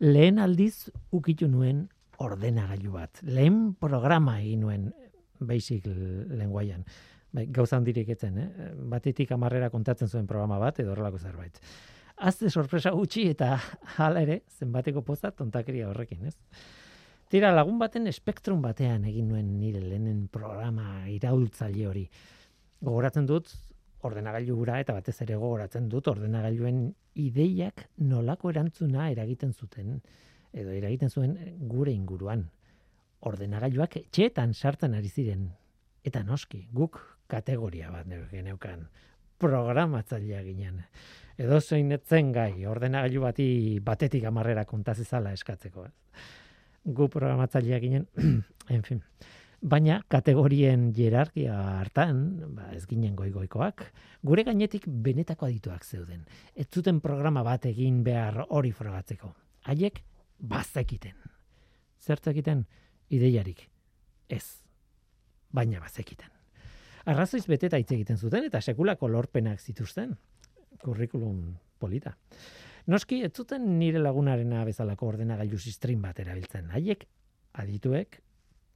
Lehen 0.00 0.38
aldiz 0.38 0.88
ukitu 1.10 1.48
nuen 1.48 1.88
ordenagailu 2.18 2.92
bat. 2.92 3.20
Lehen 3.22 3.74
programa 3.74 4.40
egin 4.40 4.60
nuen 4.64 4.88
basic 5.40 5.84
lenguaian. 5.86 6.86
Bai, 7.32 7.44
gauza 7.52 7.76
handirik 7.76 8.08
etzen, 8.14 8.38
eh? 8.40 8.72
Batetik 8.88 9.32
amarrera 9.36 9.68
kontatzen 9.70 10.08
zuen 10.08 10.26
programa 10.26 10.58
bat 10.62 10.80
edo 10.80 10.94
horrelako 10.94 11.18
zerbait. 11.20 11.60
Azte 12.16 12.50
sorpresa 12.50 12.90
gutxi 12.96 13.28
eta 13.30 13.52
hala 14.02 14.22
ere 14.24 14.40
zenbateko 14.58 15.04
poza 15.06 15.30
tontakeria 15.30 15.90
horrekin, 15.90 16.24
ez? 16.30 16.36
Tira, 17.28 17.52
lagun 17.52 17.76
baten 17.78 18.08
espektrum 18.08 18.62
batean 18.64 19.04
egin 19.10 19.28
nuen 19.28 19.50
nire 19.60 19.82
lehenen 19.84 20.22
programa 20.32 21.04
iraultzaile 21.12 21.86
hori. 21.86 22.06
Gogoratzen 22.80 23.26
dut 23.28 23.52
ordenagailu 24.08 24.56
hura 24.56 24.78
eta 24.80 24.94
batez 24.96 25.18
ere 25.26 25.36
gogoratzen 25.36 25.90
dut 25.92 26.08
ordenagailuen 26.08 26.86
ideiak 27.18 27.84
nolako 28.00 28.54
erantzuna 28.54 29.10
eragiten 29.12 29.52
zuten 29.52 29.98
edo 30.54 30.72
eragiten 30.72 31.10
zuen 31.10 31.36
gure 31.68 31.92
inguruan. 31.92 32.46
Ordenagailuak 33.28 33.98
etxeetan 34.00 34.54
sartzen 34.54 34.94
ari 34.94 35.10
ziren. 35.10 35.50
Eta 36.06 36.22
noski, 36.24 36.64
guk 36.72 36.96
kategoria 37.28 37.90
bat 37.92 38.06
neu- 38.08 38.26
geneukan. 38.30 38.88
Programatzailea 39.38 40.42
ginen. 40.42 40.82
Edo 41.38 41.60
zein 41.60 41.92
etzen 41.94 42.32
gai, 42.34 42.66
ordenagailu 42.66 43.20
bati 43.22 43.48
batetik 43.84 44.24
amarrera 44.26 44.64
kontazizala 44.66 45.30
eskatzeko. 45.36 45.84
Gu 46.84 47.08
programatzailea 47.12 47.78
ginen, 47.78 48.08
en 48.74 48.82
fin. 48.82 49.02
Baina 49.60 50.00
kategorien 50.06 50.92
hierarkia 50.94 51.54
hartan, 51.80 52.20
ba, 52.54 52.68
ez 52.74 52.84
ginen 52.86 53.16
goigoikoak, 53.18 53.82
gure 54.22 54.44
gainetik 54.46 54.86
benetako 54.86 55.48
adituak 55.48 55.84
zeuden. 55.84 56.24
Ez 56.54 56.68
zuten 56.70 57.00
programa 57.02 57.42
bat 57.46 57.66
egin 57.66 58.04
behar 58.06 58.44
hori 58.48 58.70
frogatzeko. 58.72 59.32
Haiek 59.66 60.02
bazekiten. 60.38 61.14
Zertzekiten 61.98 62.64
ideiarik. 63.10 63.66
Ez. 64.30 64.62
Baina 65.50 65.80
bazekiten. 65.82 66.37
Arrazoiz 67.08 67.46
beteta 67.48 67.78
hitz 67.80 67.88
egiten 67.94 68.18
zuten 68.20 68.44
eta 68.44 68.60
sekulako 68.60 69.08
lorpenak 69.08 69.62
zituzten. 69.64 70.10
Kurrikulum 70.82 71.54
polita. 71.80 72.12
Noski, 72.92 73.22
ez 73.24 73.32
zuten 73.32 73.64
nire 73.78 74.00
lagunarena 74.02 74.60
bezalako 74.68 75.08
ordenagailu 75.14 75.58
stream 75.58 76.02
bat 76.04 76.20
erabiltzen. 76.20 76.68
Haiek 76.68 77.06
adituek 77.62 78.20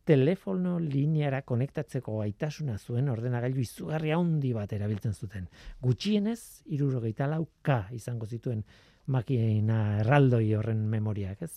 telefono 0.09 0.79
lineara 0.81 1.43
konektatzeko 1.47 2.17
gaitasuna 2.23 2.79
zuen 2.79 3.13
ordenagailu 3.13 3.61
izugarri 3.61 4.17
handi 4.17 4.55
bat 4.57 4.73
erabiltzen 4.73 5.13
zuten. 5.13 5.47
Gutxienez, 5.85 6.65
irurogeita 6.73 7.29
lau 7.29 7.45
K 7.63 7.83
izango 7.93 8.27
zituen 8.27 8.65
makina 9.13 9.99
erraldoi 10.01 10.55
horren 10.57 10.87
memoriak, 10.89 11.43
ez? 11.43 11.53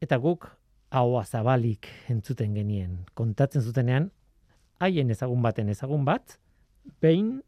Eta 0.00 0.16
guk 0.16 0.48
ahoa 0.90 1.24
zabalik 1.24 1.88
entzuten 2.08 2.54
genien. 2.56 3.02
Kontatzen 3.14 3.62
zutenean, 3.62 4.10
haien 4.80 5.10
ezagun 5.10 5.42
baten 5.42 5.68
ezagun 5.68 6.04
bat, 6.04 6.38
behin 7.00 7.42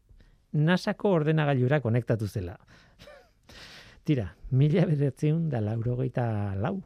nasako 0.53 1.11
ordenagailura 1.19 1.79
konektatu 1.81 2.27
zela. 2.27 2.57
Tira, 4.07 4.29
mila 4.51 4.85
bederatzen 4.87 5.47
da 5.51 5.61
laurogeita 5.61 6.55
lau. 6.55 6.77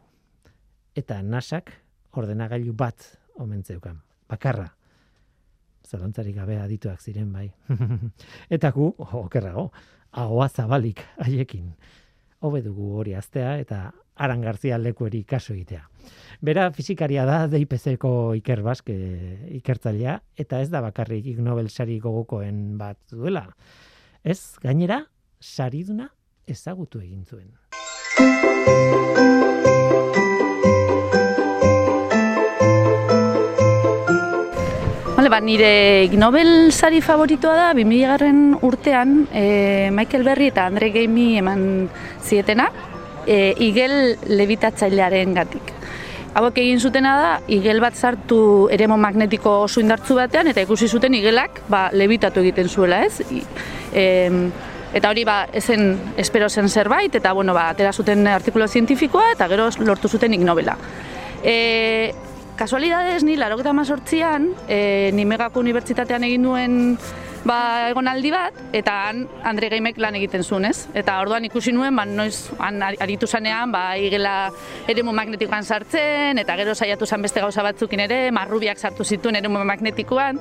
Eta 0.98 1.22
nasak 1.24 1.72
ordenagailu 2.18 2.74
bat 2.74 3.06
omen 3.40 3.64
zeukan. 3.64 4.02
Bakarra. 4.30 4.68
Zalantzarik 5.88 6.36
gabe 6.36 6.58
adituak 6.60 7.02
ziren 7.02 7.32
bai. 7.34 7.50
eta 8.56 8.72
gu, 8.72 8.92
okerrago, 8.98 9.72
ahoa 10.12 10.48
zabalik 10.50 11.04
haiekin. 11.24 11.72
Hobe 12.42 12.62
dugu 12.66 12.96
hori 13.00 13.14
aztea 13.16 13.58
eta 13.62 13.92
Aran 14.22 14.42
Garzia 14.46 14.78
lekueri 14.78 15.24
kaso 15.26 15.56
egitea. 15.56 15.88
Bera 16.42 16.68
fizikaria 16.74 17.26
da 17.26 17.48
DIPC-ko 17.50 18.34
Iker 18.38 18.62
Baske 18.66 18.96
ikertzailea 19.58 20.20
eta 20.38 20.62
ez 20.62 20.70
da 20.74 20.82
bakarrik 20.86 21.26
Ig 21.34 21.42
Nobel 21.42 21.70
sari 21.70 22.00
gogokoen 22.02 22.78
bat 22.78 23.00
duela. 23.10 23.48
Ez, 24.22 24.58
gainera, 24.62 25.04
sariduna 25.42 26.12
ezagutu 26.46 27.02
egin 27.02 27.26
zuen. 27.26 27.50
Vale, 35.18 35.30
ba, 35.30 35.42
nire 35.42 36.10
Nobel 36.18 36.72
sari 36.74 37.02
favoritoa 37.02 37.58
da 37.58 37.74
2000 37.78 38.08
garren 38.10 38.40
urtean 38.66 39.28
e, 39.34 39.90
Michael 39.94 40.26
Berry 40.26 40.50
eta 40.54 40.66
Andre 40.70 40.90
Geimi 40.94 41.36
eman 41.42 41.62
zietena 42.22 42.70
e, 43.28 43.54
igel 43.60 44.18
lebitatzailearen 44.28 45.34
gatik. 45.38 45.74
Hauek 46.32 46.62
egin 46.64 46.80
zutena 46.80 47.14
da, 47.20 47.32
igel 47.52 47.82
bat 47.84 47.96
sartu 47.96 48.70
eremo 48.72 48.96
magnetiko 48.98 49.58
oso 49.66 49.82
indartzu 49.84 50.16
batean, 50.16 50.48
eta 50.48 50.64
ikusi 50.64 50.88
zuten 50.88 51.18
igelak 51.18 51.60
ba, 51.70 51.90
lebitatu 51.92 52.40
egiten 52.40 52.70
zuela, 52.72 53.02
ez? 53.04 53.20
Em, 53.92 54.46
eta 54.96 55.12
hori 55.12 55.26
ba, 55.28 55.42
ezen 55.52 56.14
espero 56.18 56.48
zen 56.50 56.70
zerbait, 56.70 57.16
eta 57.20 57.34
bueno, 57.36 57.54
ba, 57.54 57.68
atera 57.76 57.92
zuten 57.92 58.24
artikulo 58.32 58.68
zientifikoa, 58.68 59.34
eta 59.36 59.50
gero 59.52 59.68
lortu 59.84 60.08
zuten 60.08 60.34
Ig 60.34 60.46
Nobela. 60.48 60.78
E, 61.44 62.14
kasualidades, 62.56 63.26
ni 63.28 63.36
laro 63.36 63.60
eta 63.60 63.74
mazortzian, 63.74 64.54
e, 64.70 65.12
Nimegako 65.18 65.60
Unibertsitatean 65.60 66.24
egin 66.30 66.48
duen 66.48 66.80
ba, 67.46 67.90
egonaldi 67.90 68.32
bat, 68.34 68.58
eta 68.74 68.98
han 69.08 69.24
Andre 69.48 69.70
Gaimek 69.74 69.98
lan 69.98 70.16
egiten 70.20 70.44
zuen, 70.44 70.66
ez? 70.70 70.88
Eta 70.94 71.20
orduan 71.22 71.46
ikusi 71.48 71.74
nuen, 71.74 71.96
ba, 71.96 72.06
noiz 72.06 72.52
han 72.60 72.82
ari- 72.86 73.00
aritu 73.02 73.28
zanean, 73.28 73.72
ba, 73.72 73.98
igela 73.98 74.52
eremu 74.88 75.14
magnetikoan 75.14 75.64
sartzen, 75.66 76.38
eta 76.38 76.56
gero 76.60 76.76
saiatu 76.76 77.06
zan 77.06 77.22
beste 77.22 77.42
gauza 77.42 77.64
batzukin 77.66 78.06
ere, 78.06 78.32
marrubiak 78.32 78.78
sartu 78.78 79.04
zituen 79.04 79.36
eremu 79.42 79.64
magnetikoan, 79.66 80.40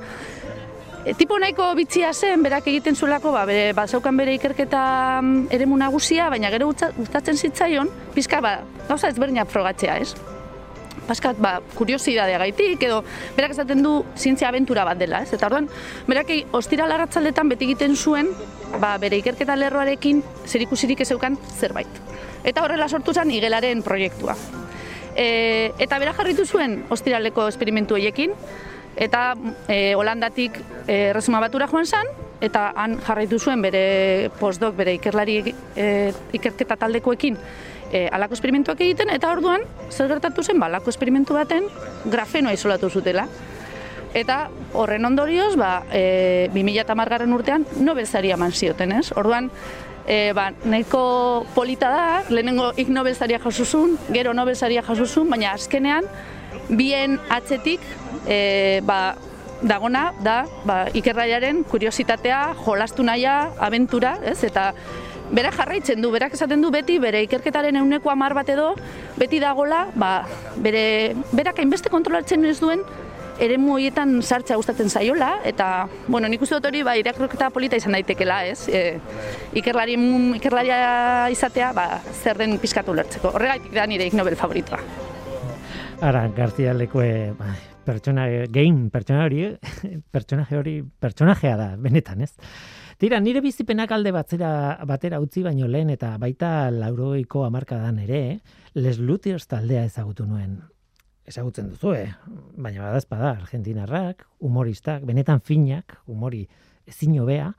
E, 1.00 1.14
tipo 1.16 1.38
nahiko 1.40 1.70
bitxia 1.74 2.10
zen, 2.12 2.42
berak 2.44 2.66
egiten 2.68 2.94
zuelako, 2.94 3.30
ba, 3.32 3.46
bere, 3.48 3.72
bazaukan 3.72 4.18
bere 4.20 4.34
ikerketa 4.36 4.82
mm, 5.22 5.46
eremu 5.50 5.78
nagusia, 5.80 6.26
baina 6.28 6.50
gero 6.52 6.66
gustatzen 6.98 7.38
zitzaion, 7.40 7.88
pizka 8.12 8.42
ba, 8.44 8.58
gauza 8.86 9.08
ezberdinak 9.08 9.48
frogatzea, 9.48 9.96
ez? 9.96 10.12
Paskat, 11.06 11.38
ba, 11.42 11.58
kuriosidadea 11.74 12.38
edo 12.86 13.02
berak 13.36 13.52
esaten 13.52 13.82
du 13.82 14.04
zientzia 14.16 14.48
abentura 14.48 14.84
bat 14.84 14.98
dela, 14.98 15.22
ez? 15.22 15.32
Eta 15.32 15.46
orduan, 15.46 15.68
berak 16.06 16.30
e- 16.30 16.46
ostiral 16.52 16.92
arratzaldetan 16.92 17.48
beti 17.48 17.64
egiten 17.64 17.96
zuen, 17.96 18.28
ba, 18.78 18.96
bere 18.98 19.18
ikerketa 19.18 19.56
lerroarekin 19.56 20.22
zerikusirik 20.46 21.00
ez 21.00 21.08
zeukan 21.08 21.38
zerbait. 21.58 21.88
Eta 22.44 22.62
horrela 22.62 22.88
sortu 22.88 23.12
zen 23.12 23.30
igelaren 23.30 23.82
proiektua. 23.82 24.36
E, 25.16 25.72
eta 25.78 25.98
bera 25.98 26.14
jarritu 26.14 26.46
zuen 26.46 26.84
ostiraleko 26.90 27.48
esperimentu 27.48 27.94
horiekin, 27.94 28.32
eta 28.96 29.34
e, 29.68 29.94
Holandatik 29.94 30.60
e, 30.86 31.12
resuma 31.12 31.40
batura 31.40 31.66
joan 31.66 31.86
zen, 31.86 32.06
eta 32.40 32.70
han 32.76 32.98
jarraitu 33.04 33.38
zuen 33.38 33.62
bere 33.62 34.30
postdoc, 34.38 34.74
bere 34.76 34.94
ikerlari 34.96 35.42
e, 35.76 36.12
ikerketa 36.32 36.78
taldekoekin 36.80 37.36
e, 37.92 38.08
alako 38.12 38.36
esperimentuak 38.38 38.80
egiten, 38.80 39.10
eta 39.10 39.30
orduan 39.32 39.64
zer 39.90 40.08
gertatu 40.10 40.42
zen, 40.42 40.58
ba, 40.60 40.70
alako 40.70 40.90
esperimentu 40.90 41.36
baten 41.36 41.66
grafenoa 42.04 42.54
isolatu 42.56 42.90
zutela. 42.90 43.26
Eta 44.14 44.48
horren 44.74 45.06
ondorioz, 45.06 45.54
ba, 45.58 45.84
e, 45.92 46.48
2010 46.54 47.06
garren 47.12 47.32
urtean, 47.32 47.66
Nobel 47.78 48.06
saria 48.06 48.34
eman 48.34 48.52
zioten, 48.52 48.92
ez? 48.98 49.12
Orduan, 49.14 49.50
e, 50.06 50.32
ba, 50.34 50.50
nahiko 50.64 51.46
polita 51.54 51.90
da, 51.94 52.04
lehenengo 52.28 52.72
Ig 52.76 52.90
Nobel 52.90 53.14
saria 53.14 53.38
jasuzun, 53.38 53.96
gero 54.10 54.34
Nobel 54.34 54.56
saria 54.56 54.82
jasuzun, 54.82 55.30
baina 55.30 55.54
azkenean, 55.54 56.06
bien 56.68 57.18
atzetik, 57.30 57.84
e, 58.26 58.80
ba, 58.86 59.14
dagona 59.62 60.10
da 60.24 60.46
ba, 60.64 60.86
ikerraiaren 60.96 61.62
kuriositatea, 61.68 62.54
jolastu 62.64 63.04
nahia, 63.04 63.50
abentura, 63.60 64.16
ez? 64.24 64.40
Eta 64.44 64.72
bera 65.30 65.52
jarraitzen 65.54 66.02
du, 66.02 66.10
berak 66.10 66.34
esaten 66.34 66.62
du 66.62 66.70
beti 66.74 66.98
bere 67.02 67.22
ikerketaren 67.26 67.78
euneko 67.80 68.10
hamar 68.10 68.34
bat 68.34 68.48
edo 68.50 68.72
beti 69.18 69.40
dagola, 69.42 69.86
ba, 69.94 70.24
bere, 70.58 71.14
berak 71.32 71.62
hainbeste 71.62 71.92
kontrolatzen 71.92 72.44
ez 72.44 72.58
duen 72.60 72.82
eremu 73.40 73.76
horietan 73.78 74.18
sartzea 74.20 74.58
gustatzen 74.60 74.90
zaiola 74.90 75.30
eta 75.48 75.88
bueno, 76.08 76.28
nik 76.28 76.42
uste 76.44 76.58
dut 76.58 76.68
hori 76.68 76.82
ba 76.84 76.96
irakurketa 77.00 77.48
polita 77.54 77.78
izan 77.80 77.96
daitekela, 77.96 78.42
ez? 78.50 78.66
E, 78.68 78.98
ikerlari 79.56 79.96
ikerlaria 80.36 80.80
izatea, 81.32 81.72
ba, 81.76 81.86
zer 82.12 82.38
den 82.40 82.58
pizkatu 82.60 82.92
ulertzeko. 82.92 83.32
Horregatik 83.38 83.72
da 83.76 83.86
nire 83.88 84.10
Nobel 84.12 84.36
favoritoa. 84.36 84.80
Ara, 86.04 86.26
Garzia 86.36 86.74
lekue, 86.76 87.32
bai, 87.38 87.56
pertsona, 87.84 88.26
game, 88.52 88.88
pertsona 88.92 89.24
hori, 89.24 89.46
pertsonaje 90.14 90.60
hori, 90.60 90.76
pertsonajea 91.00 91.56
da, 91.60 91.72
benetan, 91.80 92.22
ez? 92.24 92.34
Tira, 93.00 93.16
nire 93.16 93.40
bizipenak 93.40 93.94
alde 93.96 94.10
batzera, 94.12 94.50
batera 94.84 95.22
utzi 95.24 95.40
baino 95.40 95.64
lehen 95.72 95.88
eta 95.88 96.10
baita 96.20 96.68
laurogeiko 96.74 97.46
hamarkadan 97.46 98.02
ere, 98.02 98.40
Les 98.74 98.98
Luthiers 99.00 99.46
taldea 99.48 99.86
ezagutu 99.88 100.26
nuen. 100.28 100.58
Ezagutzen 101.24 101.70
duzu, 101.70 101.94
eh? 101.96 102.10
baina 102.60 102.82
badazpada, 102.84 103.30
argentinarrak, 103.38 104.26
humoristak, 104.38 105.06
benetan 105.08 105.40
finak, 105.40 105.96
humori 106.06 106.44
ezin 106.86 107.16
hobea, 107.22 107.54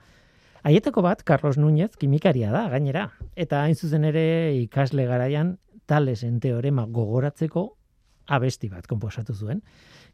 Haietako 0.61 1.01
bat, 1.01 1.23
Carlos 1.25 1.57
Núñez, 1.57 1.95
kimikaria 1.97 2.51
da, 2.53 2.67
gainera. 2.69 3.07
Eta 3.33 3.63
hain 3.63 3.73
zuzen 3.73 4.05
ere 4.05 4.53
ikasle 4.59 5.07
garaian, 5.09 5.55
talesen 5.89 6.37
teorema 6.39 6.85
gogoratzeko 6.85 7.65
abesti 8.27 8.69
bat 8.69 8.85
konposatu 8.85 9.33
zuen. 9.33 9.63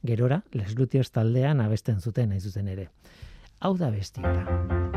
Gerora, 0.07 0.45
Les 0.53 0.71
Luthiers 0.79 1.11
taldean 1.11 1.59
abesten 1.59 1.99
zuten 1.99 2.31
hain 2.31 2.39
zuzen 2.39 2.71
ere. 2.71 2.87
Hau 3.59 3.75
da 3.75 3.91
bestia. 3.91 4.96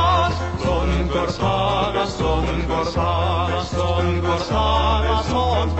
son 0.63 1.07
cortadas, 1.07 2.09
son 2.13 2.45
cortadas, 2.67 3.67
son 3.67 4.21
cortadas, 4.21 5.25
son 5.27 5.75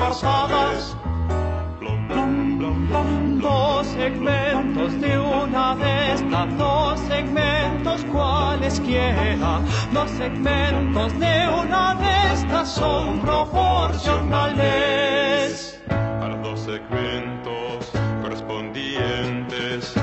blom. 1.80 3.40
Dos 3.42 3.88
segmentos 3.88 5.02
de 5.02 5.20
una 5.20 5.76
de 5.76 6.14
estas, 6.14 6.58
dos 6.58 7.00
segmentos 7.02 8.06
cualesquiera, 8.12 9.60
dos 9.92 10.10
segmentos 10.12 11.20
de 11.20 11.50
una 11.64 11.96
de 11.96 12.34
estas 12.34 12.70
son 12.70 13.20
proporcionales. 13.22 15.82
Para 15.88 16.38
dos 16.38 16.60
segmentos 16.60 17.92
correspondientes 18.22 19.96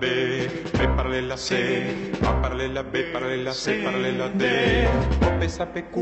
B, 0.00 0.48
B 0.72 0.88
paralela 0.96 1.36
C, 1.36 2.16
A 2.24 2.40
paralela 2.40 2.82
B, 2.82 3.12
paralela 3.12 3.52
C, 3.52 3.82
paralela 3.84 4.28
D. 4.28 4.88
O 5.20 5.38
pesa 5.38 5.66
PQ, 5.66 5.94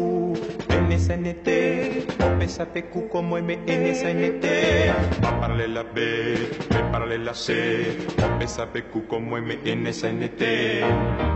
NSNT, 0.89 1.49
O 2.23 2.39
pesa 2.39 2.67
PQ 2.73 3.09
como 3.11 3.37
MNSNT. 3.37 4.45
A 5.23 5.41
paralela 5.41 5.83
B, 5.83 6.01
B 6.71 6.75
paralela 6.93 7.35
C, 7.35 8.07
O 8.23 8.39
pesa 8.39 8.67
PQ 8.73 9.09
como 9.09 9.37
MNSNT. 9.37 11.28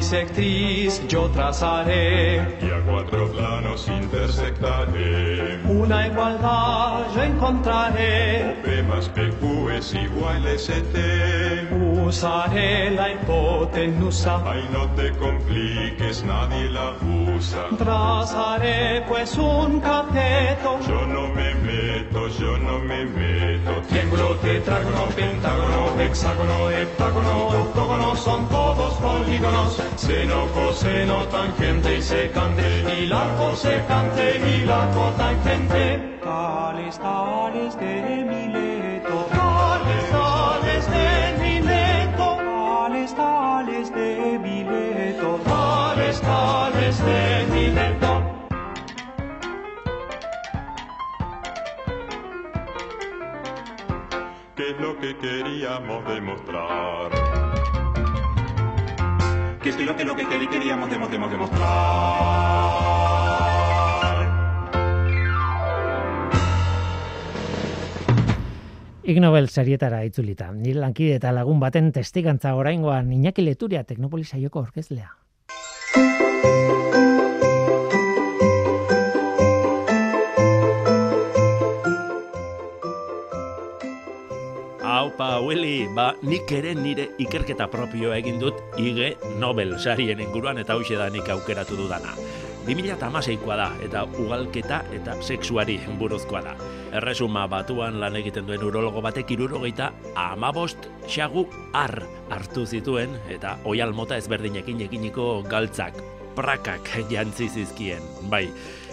Bisectriz 0.00 1.02
yo 1.08 1.22
trazaré, 1.30 2.58
Y 2.60 2.66
a 2.70 2.80
cuatro 2.86 3.32
planos 3.32 3.88
intersectaré. 3.88 5.60
una 5.64 6.06
igualdad 6.08 7.06
yo 7.14 7.22
encontraré. 7.22 8.56
B 8.64 8.82
más 8.82 9.08
PQ 9.08 9.70
es 9.78 9.94
igual 9.94 10.46
a 10.46 10.52
ST. 10.52 10.96
Usaré 12.06 12.90
la 12.90 13.06
hipotenusa, 13.12 14.42
Ay, 14.52 14.68
no 14.70 14.84
te 14.98 15.10
compliques, 15.12 16.22
nadie 16.24 16.68
la 16.70 16.88
usa. 17.36 17.62
trazaré 17.78 19.02
pues 19.08 19.36
un 19.38 19.80
cateto. 19.80 20.78
Yo 20.86 21.06
no 21.06 21.22
me 21.28 21.54
meto, 21.68 22.28
yo 22.40 22.58
no 22.58 22.78
me 22.80 23.04
meto. 23.06 23.35
Triángulo, 24.06 24.36
tetrágono, 24.36 25.06
pentágono, 25.16 26.00
hexágono, 26.00 26.70
heptágono, 26.70 27.48
octógono, 27.48 28.14
son 28.14 28.48
todos 28.48 28.94
polígonos. 28.94 29.82
Seno, 29.96 30.46
coseno, 30.52 31.24
tangente 31.24 31.96
y 31.96 32.02
secante, 32.02 32.84
y 33.00 33.06
la 33.06 33.34
cosecante 33.36 34.38
y 34.38 34.64
la 34.64 34.88
cotangente. 34.94 36.18
Tales, 36.22 37.00
¿Qué 54.56 54.70
es 54.70 54.80
lo 54.80 54.98
que 54.98 55.16
queríamos 55.18 56.04
demostrar? 56.08 57.10
¿Qué 59.62 59.68
es 59.68 59.80
lo 59.80 59.94
que, 59.96 60.04
lo 60.04 60.16
que 60.16 60.24
quer- 60.24 60.48
queríamos 60.48 60.88
demo- 60.90 61.08
demo- 61.08 61.28
demostrar? 61.28 61.66
Ig 69.04 69.20
Nobel 69.20 69.48
sarietara 69.48 70.04
itzulita. 70.04 70.50
Nire 70.52 70.80
lankide 70.80 71.14
eta 71.20 71.30
lagun 71.32 71.60
baten 71.62 71.92
testigantza 71.92 72.54
oraingoan 72.58 73.12
Iñaki 73.12 73.42
Leturia 73.42 73.84
Teknopolis 73.84 74.30
saioko 74.34 74.60
orkezlea. 74.66 75.12
Willy, 85.46 85.86
ba, 85.94 86.08
nik 86.26 86.50
ere 86.50 86.72
nire 86.74 87.04
ikerketa 87.22 87.68
propioa 87.70 88.16
egin 88.18 88.40
dut 88.42 88.56
IG 88.82 89.12
Nobel 89.38 89.76
sarien 89.78 90.18
inguruan 90.18 90.58
eta 90.58 90.74
hauxe 90.74 90.96
da 90.98 91.06
nik 91.06 91.28
aukeratu 91.30 91.76
dudana. 91.78 92.16
2008koa 92.66 93.58
da 93.60 93.68
eta 93.86 94.02
ugalketa 94.18 94.80
eta 94.96 95.14
sexuari 95.22 95.76
buruzkoa 96.00 96.40
da. 96.42 96.56
Erresuma 96.98 97.44
batuan 97.46 98.00
lan 98.02 98.18
egiten 98.18 98.48
duen 98.48 98.64
urologo 98.66 99.04
batek 99.06 99.36
irurogeita 99.36 99.92
amabost 100.18 100.90
xagu 101.06 101.46
ar 101.78 101.94
hartu 102.26 102.66
zituen 102.66 103.14
eta 103.30 103.54
oial 103.70 103.94
mota 103.94 104.18
ezberdinekin 104.18 104.82
eginiko 104.88 105.44
galtzak, 105.46 106.02
prakak 106.34 106.90
jantzi 107.06 107.46
zizkien. 107.54 108.02
Bai, 108.26 108.48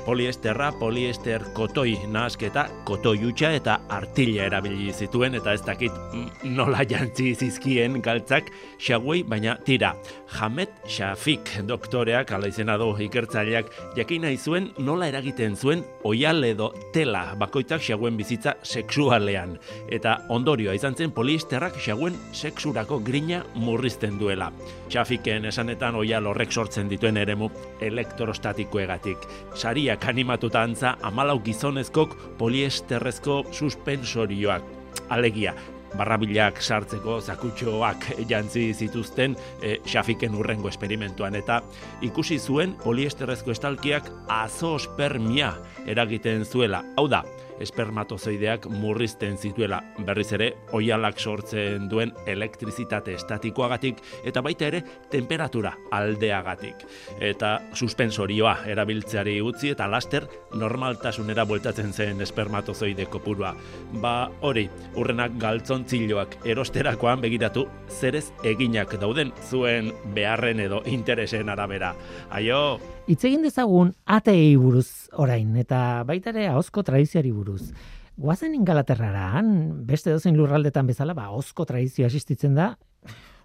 poliesterra, 0.05 0.71
poliester 0.79 1.43
kotoi 1.53 1.97
nahasketa, 2.07 2.67
kotoi 2.85 3.17
hutsa 3.23 3.51
eta 3.55 3.79
artilla 3.89 4.47
erabili 4.49 4.93
zituen 4.93 5.35
eta 5.39 5.53
ez 5.53 5.61
dakit 5.65 5.91
nola 6.43 6.83
jantzi 6.89 7.33
zizkien 7.35 8.01
galtzak 8.03 8.51
xaguei, 8.77 9.23
baina 9.23 9.57
tira, 9.65 9.93
Hamet 10.33 10.71
Shafik 10.89 11.51
doktoreak, 11.67 12.31
ala 12.33 12.49
izena 12.49 12.75
du 12.81 12.89
ikertzaileak, 13.05 13.69
jakin 13.97 14.25
nahi 14.25 14.37
nola 14.79 15.07
eragiten 15.07 15.55
zuen 15.55 15.83
oial 16.03 16.43
edo 16.43 16.73
tela 16.93 17.35
bakoitzak 17.37 17.81
xaguen 17.81 18.17
bizitza 18.17 18.55
sexualean. 18.63 19.57
Eta 19.89 20.17
ondorioa 20.29 20.73
izan 20.73 20.95
zen 20.95 21.11
poliesterrak 21.11 21.77
xaguen 21.77 22.13
sexurako 22.33 22.99
grina 22.99 23.43
murrizten 23.55 24.17
duela. 24.19 24.51
Shafiken 24.89 25.45
esanetan 25.45 25.95
oial 25.95 26.25
horrek 26.25 26.51
sortzen 26.51 26.89
dituen 26.89 27.17
eremu 27.17 27.49
elektrostatikoegatik. 27.81 29.17
Sariak 29.55 30.05
animatuta 30.07 30.63
antza 30.63 30.97
amalau 31.01 31.39
gizonezkok 31.43 32.17
poliesterrezko 32.37 33.43
suspensorioak. 33.51 34.63
Alegia, 35.09 35.53
barrabilak 35.97 36.61
sartzeko 36.61 37.19
zakutxoak 37.21 38.09
jantzi 38.29 38.69
zituzten 38.73 39.35
e, 39.61 39.77
Shafiken 39.85 40.35
urrengo 40.39 40.69
esperimentuan 40.71 41.35
eta 41.39 41.61
ikusi 42.01 42.39
zuen 42.39 42.75
poliesterrezko 42.83 43.53
estalkiak 43.53 44.09
azospermia 44.27 45.53
eragiten 45.87 46.45
zuela. 46.45 46.83
Hau 46.97 47.07
da, 47.11 47.23
espermatozoideak 47.61 48.67
murrizten 48.69 49.37
zituela 49.37 49.81
berriz 50.05 50.31
ere 50.33 50.49
oialak 50.73 51.19
sortzen 51.19 51.89
duen 51.89 52.13
elektrizitate 52.27 53.13
estatikoagatik 53.19 54.01
eta 54.25 54.41
baita 54.41 54.67
ere 54.71 54.83
temperatura 55.11 55.73
aldeagatik. 55.91 56.85
Eta 57.19 57.53
suspensorioa 57.73 58.55
erabiltzeari 58.73 59.39
utzi 59.41 59.73
eta 59.73 59.87
laster 59.91 60.27
normaltasunera 60.55 61.45
bueltatzen 61.49 61.93
zen 61.93 62.21
espermatozoide 62.21 63.05
kopurua. 63.11 63.53
Ba 64.01 64.15
hori, 64.41 64.67
urrenak 64.95 65.37
galtzontziloak 65.41 66.39
erosterakoan 66.45 67.21
begiratu 67.23 67.67
zerez 67.89 68.29
eginak 68.43 68.97
dauden 69.01 69.33
zuen 69.49 69.91
beharren 70.15 70.59
edo 70.63 70.81
interesen 70.89 71.49
arabera. 71.49 71.93
Aio, 72.31 72.79
Hitz 73.03 73.25
egin 73.27 73.41
dezagun 73.43 73.89
atei 74.07 74.55
buruz 74.55 75.09
orain, 75.19 75.49
eta 75.59 76.05
baita 76.07 76.31
ere 76.31 76.45
ahozko 76.47 76.85
tradizioari 76.87 77.33
buruz. 77.35 77.42
Guazen 78.15 78.53
ingalaterrara, 78.53 79.31
han 79.33 79.85
beste 79.87 80.11
dozein 80.11 80.37
lurraldetan 80.37 80.87
bezala, 80.87 81.15
ba, 81.17 81.25
ahozko 81.31 81.65
tradizioa 81.65 82.07
existitzen 82.07 82.53
da, 82.53 82.75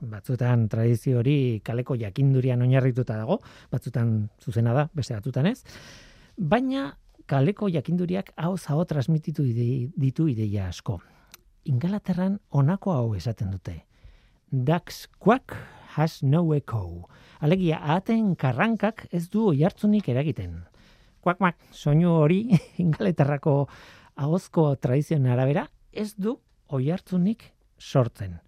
batzutan 0.00 0.68
tradizio 0.68 1.18
hori 1.18 1.60
kaleko 1.64 1.96
jakindurian 1.98 2.62
oinarrituta 2.62 3.16
dago, 3.16 3.40
batzutan 3.72 4.28
zuzena 4.44 4.74
da, 4.76 4.88
beste 4.94 5.16
batzutan 5.16 5.48
ez, 5.50 5.62
baina 6.36 6.92
kaleko 7.28 7.68
jakinduriak 7.68 8.32
hau 8.36 8.56
zaho 8.56 8.84
transmititu 8.88 9.44
ide, 9.44 9.88
ditu 9.96 10.28
ideia 10.28 10.68
asko. 10.68 11.00
Ingalaterran 11.68 12.38
honako 12.50 12.92
hau 12.92 13.14
esaten 13.16 13.50
dute. 13.52 13.82
Ducks 14.50 15.08
quack 15.18 15.56
has 15.96 16.22
no 16.22 16.54
echo. 16.54 17.08
Alegia, 17.40 17.82
ahateen 17.82 18.34
karrankak 18.36 19.06
ez 19.12 19.28
du 19.28 19.48
oihartzunik 19.50 20.08
eragiten. 20.08 20.62
Kuak, 21.20 21.38
kuak, 21.38 21.56
soinu 21.74 22.12
hori, 22.20 22.44
ingaletarrako 22.84 23.60
ahozko 24.18 24.70
tradizioen 24.82 25.26
arabera, 25.26 25.66
ez 25.92 26.12
du 26.16 26.36
oihartzunik 26.74 27.44
sortzen. 27.78 28.38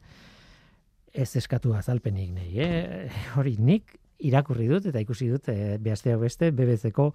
Ez 1.10 1.34
eskatu 1.36 1.74
azalpenik 1.74 2.30
nahi, 2.36 2.60
eh? 2.62 3.10
hori 3.36 3.56
nik 3.58 3.96
irakurri 4.20 4.68
dut 4.68 4.86
eta 4.90 5.00
ikusi 5.00 5.30
dut 5.30 5.48
e, 5.48 5.78
behazteak 5.82 6.20
beste 6.20 6.50
BBC-ko 6.52 7.10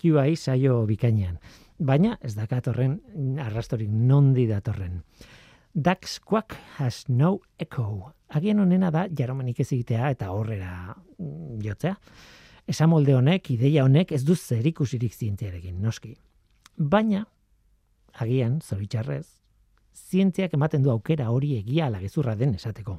QI 0.00 0.36
saio 0.36 0.82
bikainean. 0.88 1.38
Baina 1.78 2.16
ez 2.24 2.34
dakat 2.34 2.68
horren 2.68 2.98
arrastorik 3.44 3.90
nondi 3.90 4.48
datorren. 4.50 5.02
Dax 5.74 6.18
Quack 6.26 6.56
has 6.78 7.04
no 7.08 7.38
echo. 7.58 8.14
Agian 8.34 8.58
honena 8.60 8.90
da 8.90 9.06
jaromanik 9.06 9.60
ez 9.60 9.70
egitea 9.72 10.10
eta 10.16 10.32
horrera 10.34 10.72
mm, 11.18 11.60
jotzea. 11.62 11.94
Esa 12.68 12.84
molde 12.86 13.14
honek, 13.16 13.46
ideia 13.54 13.82
honek 13.86 14.10
ez 14.12 14.20
du 14.28 14.34
zerikusirik 14.36 15.14
zientziarekin, 15.16 15.78
noski. 15.80 16.10
Baina, 16.76 17.22
agian, 18.20 18.58
zoritxarrez, 18.60 19.24
zientziak 19.96 20.52
ematen 20.52 20.84
du 20.84 20.92
aukera 20.92 21.30
hori 21.32 21.54
egia 21.56 21.86
ala 21.88 22.02
gezurra 22.02 22.34
den 22.36 22.52
esateko. 22.58 22.98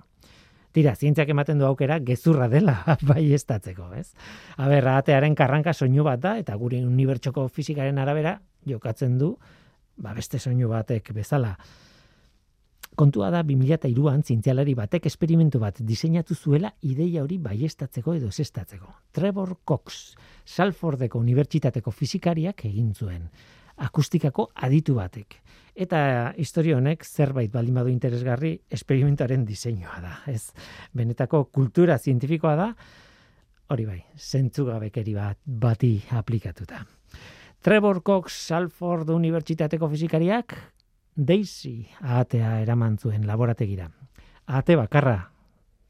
Tira, 0.74 0.96
zientziak 0.96 1.30
ematen 1.30 1.62
du 1.62 1.68
aukera 1.68 2.00
gezurra 2.06 2.48
dela 2.50 2.80
bai 3.12 3.28
estatzeko, 3.38 3.92
ez? 3.94 4.10
Aber, 4.58 4.90
atearen 4.96 5.38
karranka 5.38 5.74
soinu 5.74 6.06
bat 6.08 6.26
da, 6.26 6.34
eta 6.42 6.58
gure 6.58 6.82
unibertsoko 6.86 7.46
fizikaren 7.54 8.02
arabera 8.02 8.40
jokatzen 8.66 9.20
du, 9.22 9.36
ba 10.02 10.16
beste 10.18 10.42
soinu 10.42 10.70
batek 10.74 11.14
bezala. 11.14 11.54
Kontua 12.96 13.30
da 13.32 13.44
2003an 13.44 14.26
zientzialari 14.26 14.74
batek 14.76 15.06
esperimentu 15.06 15.60
bat 15.60 15.78
diseinatu 15.82 16.36
zuela 16.36 16.74
ideia 16.82 17.24
hori 17.24 17.38
baiestatzeko 17.38 18.14
edo 18.18 18.28
ezestatzeko. 18.28 18.94
Trevor 19.12 19.58
Cox, 19.66 20.16
Salfordeko 20.46 21.20
Unibertsitateko 21.20 21.92
fizikariak 21.92 22.66
egin 22.66 22.94
zuen 22.94 23.30
akustikako 23.80 24.50
aditu 24.56 24.96
batek. 24.98 25.38
Eta 25.80 26.00
historia 26.38 26.78
honek 26.78 27.06
zerbait 27.06 27.52
baldin 27.52 27.78
badu 27.80 27.92
interesgarri 27.94 28.54
esperimentuaren 28.70 29.46
diseinua 29.48 30.00
da, 30.04 30.16
ez? 30.28 30.52
Benetako 30.94 31.46
kultura 31.56 31.98
zientifikoa 31.98 32.56
da, 32.60 32.70
hori 33.72 33.86
bai, 33.88 34.00
zentzugabekeri 34.18 35.14
bat 35.16 35.40
bati 35.46 35.94
aplikatuta. 36.20 36.84
Trevor 37.64 38.02
Cox 38.04 38.36
Salford 38.50 39.10
Unibertsitateko 39.16 39.90
fizikariak 39.92 40.56
Daisy 41.20 41.90
ahatea 42.00 42.62
eraman 42.62 42.96
zuen 42.98 43.26
laborategira. 43.28 43.90
Ahate 44.48 44.78
bakarra, 44.80 45.18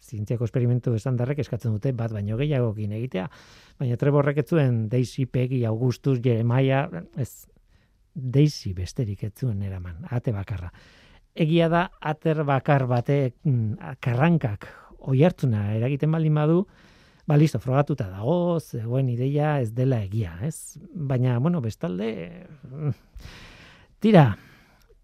zientziako 0.01 0.47
esperimentu 0.47 0.95
estandarrek 0.97 1.43
eskatzen 1.43 1.75
dute 1.75 1.91
bat 1.93 2.13
baino 2.15 2.37
gehiagokin 2.39 2.95
egitea, 2.97 3.27
baina 3.77 3.97
Trevorrek 4.01 4.41
ez 4.41 4.47
zuen 4.49 4.87
Daisy, 4.89 5.27
Peggy, 5.29 5.61
Augustus, 5.69 6.17
Jeremiah, 6.25 6.89
ez 7.15 7.45
Daisy 8.15 8.73
besterik 8.73 9.23
ez 9.27 9.33
zuen 9.37 9.61
eraman, 9.61 10.01
ate 10.09 10.33
bakarra. 10.33 10.71
Egia 11.37 11.69
da, 11.69 11.85
ater 12.01 12.41
bakar 12.43 12.87
batek 12.89 13.37
mm, 13.45 13.93
karrankak 14.01 14.65
oihartzuna 15.13 15.75
eragiten 15.77 16.11
baldin 16.11 16.41
badu, 16.41 16.63
ba 17.29 17.37
listo, 17.37 17.61
frogatuta 17.61 18.09
dago, 18.09 18.57
zegoen 18.59 19.13
ideia 19.13 19.59
ez 19.61 19.69
dela 19.77 20.01
egia, 20.01 20.39
ez? 20.41 20.79
Baina, 20.89 21.37
bueno, 21.37 21.61
bestalde, 21.61 22.47
mm, 22.65 22.95
tira, 24.01 24.31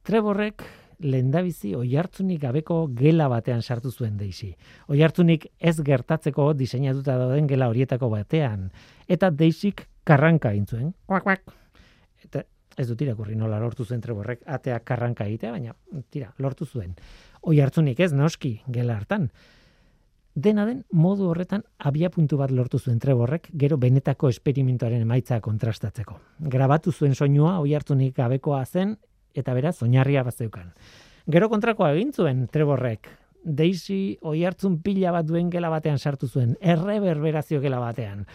Treborrek 0.06 0.62
lehendabizi 1.02 1.74
oihartzunik 1.76 2.40
gabeko 2.44 2.86
gela 2.96 3.28
batean 3.32 3.62
sartu 3.62 3.92
zuen 3.92 4.18
Daisy. 4.20 4.52
Oihartzunik 4.94 5.48
ez 5.60 5.76
gertatzeko 5.82 6.52
diseinatuta 6.54 7.18
dauden 7.20 7.48
gela 7.50 7.68
horietako 7.72 8.12
batean. 8.14 8.70
Eta 9.10 9.32
Daisyk 9.32 9.88
karranka 10.06 10.54
egin 10.54 10.68
zuen. 10.70 10.94
Kuak, 11.10 11.26
kuak. 11.26 11.56
Eta 12.24 12.46
ez 12.78 12.88
dut 12.88 13.02
irakurri 13.02 13.36
nola 13.36 13.60
lortu 13.60 13.86
zuen 13.86 14.02
Treborrek 14.04 14.46
atea 14.46 14.80
karranka 14.86 15.26
egitea, 15.26 15.52
baina 15.52 15.76
tira, 16.14 16.32
lortu 16.38 16.66
zuen. 16.66 16.96
Oihartzunik 17.42 18.00
ez 18.00 18.12
noski 18.14 18.60
gela 18.68 19.00
hartan. 19.00 19.30
Dena 20.36 20.66
den, 20.68 20.82
modu 20.92 21.30
horretan 21.32 21.62
abia 21.80 22.10
puntu 22.12 22.38
bat 22.38 22.52
lortu 22.52 22.78
zuen 22.78 23.00
Treborrek, 23.00 23.48
gero 23.56 23.78
benetako 23.80 24.30
esperimentuaren 24.30 25.02
emaitza 25.02 25.40
kontrastatzeko. 25.42 26.20
Grabatu 26.52 26.92
zuen 26.92 27.16
soinua 27.16 27.58
oihartzunik 27.64 28.18
gabekoa 28.18 28.66
zen 28.66 28.98
eta 29.36 29.54
beraz 29.54 29.78
oinarria 29.84 30.24
bazeukan. 30.24 30.74
Gero 31.32 31.50
kontrakoa 31.50 31.92
egin 31.96 32.12
zuen 32.14 32.48
Treborrek. 32.54 33.10
Daisy 33.46 34.18
oihartzun 34.26 34.80
pila 34.82 35.12
bat 35.14 35.26
duen 35.26 35.52
gela 35.54 35.70
batean 35.70 36.00
sartu 36.00 36.28
zuen, 36.28 36.56
erreberberazio 36.62 37.62
gela 37.62 37.80
batean. 37.82 38.26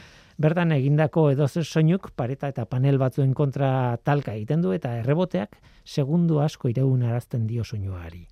Bertan 0.40 0.72
egindako 0.72 1.26
edozer 1.34 1.66
soinuk 1.66 2.11
pareta 2.16 2.48
eta 2.48 2.64
panel 2.64 2.96
batzuen 2.98 3.34
kontra 3.34 3.98
talka 4.03 4.32
egiten 4.32 4.62
du 4.64 4.72
eta 4.72 4.94
erreboteak 5.03 5.59
segundu 5.84 6.40
asko 6.40 6.70
ireun 6.70 7.03
arazten 7.03 7.46
dio 7.46 7.64
soinuari. 7.64 8.24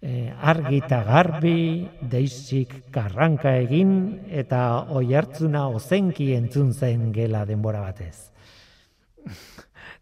E, 0.00 0.32
argi 0.32 0.80
eta 0.80 1.02
garbi, 1.04 1.86
deizik 2.00 2.72
karranka 2.90 3.52
egin 3.60 3.92
eta 4.42 4.62
oihartzuna 4.96 5.66
ozenki 5.68 6.32
entzun 6.34 6.72
zen 6.72 7.12
gela 7.12 7.44
denbora 7.46 7.84
batez. 7.84 8.30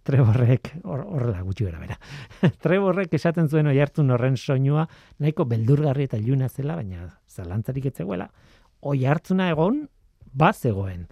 Treborrek 0.08 0.70
hor- 0.88 1.04
horrela 1.04 1.42
gutxi 1.44 1.66
gara 1.68 1.80
bera. 1.82 1.98
Treborrek 2.64 3.12
esaten 3.18 3.48
zuen 3.52 3.68
oihartzun 3.68 4.10
horren 4.14 4.38
soinua 4.40 4.86
nahiko 5.20 5.44
beldurgarri 5.48 6.08
eta 6.08 6.16
iluna 6.20 6.48
zela, 6.48 6.78
baina 6.80 7.10
zalantzarik 7.28 7.90
ez 7.90 7.94
zegoela. 8.00 8.30
Oihartzuna 8.88 9.50
egon, 9.52 9.82
bazegoen. 10.32 11.06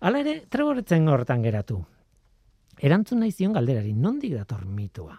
Hala 0.00 0.22
ere, 0.24 0.38
Treborretzen 0.48 1.08
horretan 1.12 1.42
geratu. 1.44 1.82
Erantzun 2.80 3.20
nahi 3.20 3.32
zion 3.36 3.52
galderari, 3.52 3.92
nondik 3.92 4.32
dator 4.38 4.64
mitua? 4.64 5.18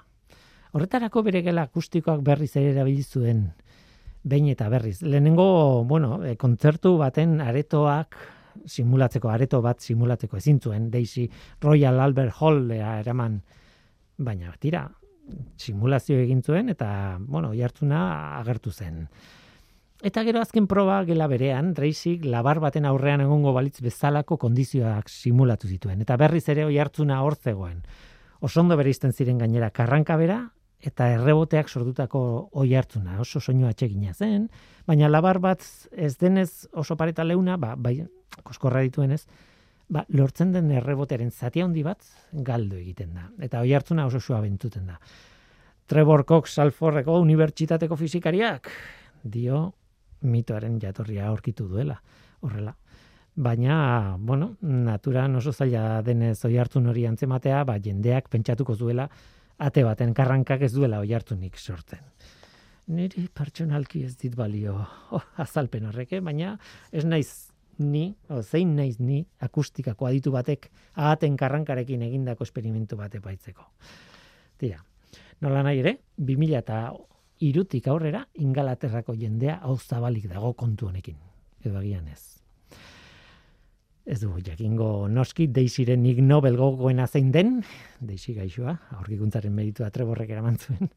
Horretarako 0.74 1.22
bere 1.28 1.43
gela 1.45 1.67
akustikoak 1.67 2.24
berriz 2.26 2.55
ere 2.55 2.72
erabili 2.74 3.03
zuen 3.03 3.51
behin 4.24 4.47
eta 4.53 4.69
berriz. 4.69 5.01
Lehenengo, 5.01 5.84
bueno, 5.86 6.24
e, 6.26 6.36
kontzertu 6.41 6.95
baten 6.97 7.39
aretoak 7.41 8.17
simulatzeko, 8.65 9.29
areto 9.29 9.61
bat 9.61 9.79
simulatzeko 9.79 10.37
ezin 10.37 10.59
zuen, 10.59 10.89
Daisy 10.91 11.27
Royal 11.61 11.99
Albert 11.99 12.33
Hallea 12.39 12.99
eraman, 12.99 13.41
baina 14.17 14.53
tira, 14.59 14.87
simulazio 15.57 16.17
egin 16.19 16.41
zuen 16.43 16.69
eta, 16.69 17.17
bueno, 17.19 17.53
jartzuna 17.57 18.01
agertu 18.39 18.71
zen. 18.71 19.05
Eta 20.01 20.23
gero 20.25 20.41
azken 20.41 20.65
proba 20.65 21.03
gela 21.05 21.27
berean, 21.29 21.75
Daisy 21.77 22.15
labar 22.25 22.59
baten 22.59 22.87
aurrean 22.89 23.21
egongo 23.21 23.53
balitz 23.53 23.83
bezalako 23.85 24.39
kondizioak 24.41 25.09
simulatu 25.13 25.69
zituen. 25.69 26.01
Eta 26.01 26.17
berriz 26.17 26.47
ere 26.49 26.65
oi 26.65 26.79
hartzuna 26.81 27.21
hor 27.21 27.37
zegoen. 27.37 27.83
Osondo 28.41 28.77
bereizten 28.79 29.13
ziren 29.13 29.37
gainera 29.37 29.69
karranka 29.69 30.17
bera, 30.17 30.39
eta 30.82 31.07
erreboteak 31.15 31.69
sortutako 31.69 32.21
oi 32.57 32.73
hartzuna. 32.75 33.19
Oso 33.21 33.39
soinu 33.39 33.67
atsegina 33.69 34.13
zen, 34.13 34.47
baina 34.88 35.09
labar 35.09 35.39
bat 35.39 35.63
ez 35.91 36.15
denez 36.17 36.67
oso 36.73 36.97
pareta 36.97 37.23
leuna, 37.23 37.57
ba, 37.57 37.75
bai, 37.77 37.99
koskorra 38.43 38.82
dituenez, 38.86 39.21
ba, 39.91 40.05
lortzen 40.09 40.53
den 40.55 40.71
errebotearen 40.71 41.32
zati 41.32 41.61
handi 41.61 41.84
bat 41.86 42.05
galdu 42.32 42.79
egiten 42.79 43.13
da. 43.13 43.27
Eta 43.39 43.61
oi 43.61 43.73
hartzuna 43.75 44.07
oso 44.09 44.19
sua 44.19 44.41
bentuten 44.41 44.88
da. 44.89 44.97
Trevor 45.91 46.25
Cox 46.25 46.55
Salfordeko 46.55 47.19
unibertsitateko 47.19 47.97
fizikariak 47.99 48.69
dio 49.23 49.65
mitoaren 50.21 50.79
jatorria 50.79 51.27
aurkitu 51.27 51.67
duela. 51.67 51.97
Horrela. 52.41 52.73
Baina, 53.36 54.17
bueno, 54.19 54.55
naturan 54.61 55.36
oso 55.39 55.53
zaila 55.53 56.01
denez 56.03 56.39
oi 56.45 56.57
hartzun 56.59 56.89
hori 56.91 57.05
antzematea, 57.07 57.61
ba, 57.67 57.77
jendeak 57.79 58.27
pentsatuko 58.32 58.75
zuela 58.75 59.07
ate 59.62 59.84
baten 59.86 60.16
karrankak 60.18 60.66
ez 60.66 60.74
duela 60.74 60.99
oi 61.03 61.14
hartunik 61.14 61.57
sortzen. 61.59 62.01
Niri 62.91 63.28
pertsonalki 63.34 64.03
ez 64.07 64.16
dit 64.18 64.36
balio 64.36 64.76
oh, 65.16 65.24
azalpen 65.43 65.86
horrek, 65.89 66.18
eh? 66.18 66.22
baina 66.22 66.55
ez 66.91 67.05
naiz 67.05 67.51
ni, 67.82 68.09
o, 68.30 68.41
zein 68.41 68.76
naiz 68.76 68.97
ni 68.99 69.22
akustikako 69.41 70.09
aditu 70.09 70.34
batek 70.34 70.70
ahaten 70.95 71.38
karrankarekin 71.38 72.03
egindako 72.09 72.45
esperimentu 72.47 72.97
bat 72.99 73.16
epaitzeko. 73.18 73.70
Tira, 74.62 74.82
nola 75.41 75.64
nahi 75.66 75.82
ere, 75.82 75.95
2000 76.18 76.59
eta 76.62 76.82
irutik 77.41 77.88
aurrera 77.89 78.26
ingalaterrako 78.43 79.16
jendea 79.18 79.59
hau 79.66 79.78
zabalik 79.78 80.30
dago 80.30 80.53
kontu 80.53 80.91
honekin. 80.91 81.18
Edo 81.66 81.78
agian 81.78 82.07
ez. 82.09 82.40
Ez 84.05 84.19
du 84.19 84.31
jakingo 84.41 85.07
noski 85.07 85.45
Deiziren 85.47 86.05
Ig 86.09 86.23
Nobel 86.25 86.57
gogoena 86.57 87.05
zein 87.07 87.31
den, 87.31 87.59
Deisi 87.99 88.33
gaixoa, 88.33 88.73
aurkikuntzaren 88.97 89.53
meritua 89.53 89.91
treborrek 89.93 90.29
eraman 90.33 90.57
zuen. 90.57 90.89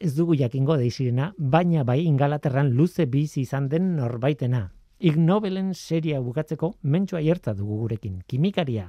Ez 0.00 0.14
dugu 0.16 0.34
jakingo 0.34 0.76
Deizirena, 0.80 1.34
baina 1.38 1.84
bai 1.84 2.00
ingalaterran 2.02 2.72
luze 2.74 3.06
bizi 3.06 3.42
izan 3.42 3.68
den 3.68 3.94
norbaitena. 3.96 4.70
Ig 4.98 5.18
Nobelen 5.20 5.74
seria 5.74 6.20
bukatzeko 6.20 6.72
mentsua 6.82 7.20
hierta 7.20 7.54
dugu 7.54 7.76
gurekin, 7.84 8.22
kimikaria, 8.26 8.88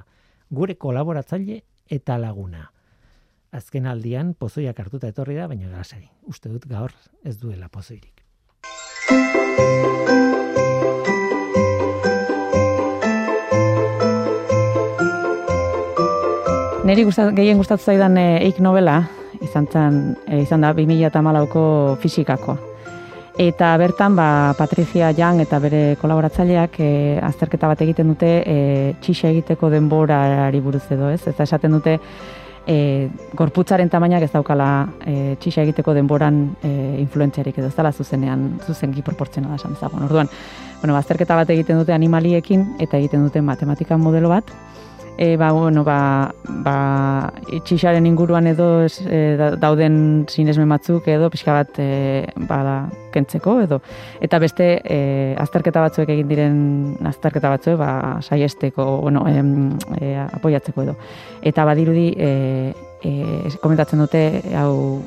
gure 0.50 0.74
kolaboratzaile 0.74 1.60
eta 1.90 2.16
laguna. 2.18 2.70
Azken 3.52 3.86
aldian 3.86 4.34
pozoiak 4.34 4.80
hartuta 4.80 5.12
etorri 5.12 5.36
da, 5.36 5.46
baina 5.46 5.70
gasai. 5.76 6.08
Uste 6.26 6.48
dut 6.48 6.66
gaur 6.66 6.94
ez 7.22 7.36
duela 7.38 7.68
pozoirik. 7.68 8.24
Neri 16.86 17.02
gustat, 17.02 17.32
gehien 17.34 17.58
gustatu 17.58 17.82
zaidan 17.82 18.14
e, 18.14 18.24
eik 18.46 18.60
novela, 18.62 19.00
izan, 19.42 19.64
zen, 19.66 19.96
e, 20.30 20.38
izan 20.44 20.62
da 20.62 20.70
2008ko 20.76 21.62
fizikakoa. 21.98 22.54
Eta 23.42 23.72
bertan, 23.80 24.14
ba, 24.14 24.54
Patricia 24.56 25.08
Young 25.10 25.42
eta 25.42 25.58
bere 25.60 25.80
kolaboratzaileak 25.98 26.78
e, 26.78 26.90
azterketa 27.26 27.72
bat 27.72 27.82
egiten 27.82 28.12
dute 28.12 28.30
e, 28.38 28.54
txixa 29.02 29.32
egiteko 29.34 29.68
denborari 29.74 30.62
buruz 30.62 30.84
edo, 30.94 31.10
ez? 31.10 31.24
Eta 31.26 31.42
esaten 31.42 31.74
dute 31.74 31.96
e, 31.98 32.78
gorputzaren 33.34 33.90
tamainak 33.90 34.28
ez 34.28 34.30
daukala 34.36 34.70
e, 35.02 35.34
txixa 35.42 35.66
egiteko 35.66 35.90
denboran 35.98 36.38
e, 36.62 36.72
influentziarik 37.02 37.58
edo, 37.58 37.66
ez 37.66 37.76
dela 37.76 37.90
zuzenean, 37.90 38.46
zuzenki 38.62 39.02
proportzionala 39.02 39.58
esan 39.58 39.74
ezagun. 39.74 40.06
Orduan, 40.06 40.30
bueno, 40.78 40.94
azterketa 41.02 41.42
bat 41.42 41.50
egiten 41.50 41.82
dute 41.82 41.98
animaliekin 41.98 42.76
eta 42.78 43.02
egiten 43.02 43.26
dute 43.26 43.42
matematika 43.42 43.98
modelo 43.98 44.30
bat, 44.30 44.54
e, 45.18 45.36
ba, 45.36 45.52
bueno, 45.52 45.82
ba, 45.84 46.30
ba, 46.64 47.32
itxixaren 47.52 48.06
inguruan 48.06 48.46
edo 48.46 48.84
ez, 48.84 49.00
e, 49.00 49.36
da- 49.38 49.54
dauden 49.56 50.26
sinesmen 50.28 50.68
batzuk 50.68 51.08
edo 51.08 51.30
pixka 51.32 51.54
bat 51.56 51.78
e, 51.80 52.26
bada 52.48 52.88
kentzeko 53.14 53.60
edo 53.64 53.80
eta 54.20 54.38
beste 54.38 54.66
e, 54.84 54.98
azterketa 55.40 55.80
batzuek 55.86 56.12
egin 56.12 56.28
diren 56.28 56.58
azterketa 57.08 57.50
batzuek 57.54 57.78
ba, 57.80 58.18
saiesteko, 58.20 58.86
bueno, 59.02 59.24
em, 59.28 59.70
e, 60.00 60.14
apoiatzeko 60.20 60.82
edo. 60.84 60.96
Eta 61.42 61.64
badirudi 61.64 62.10
e, 62.16 62.30
e, 63.02 63.12
komentatzen 63.62 64.04
dute 64.04 64.26
hau 64.56 65.00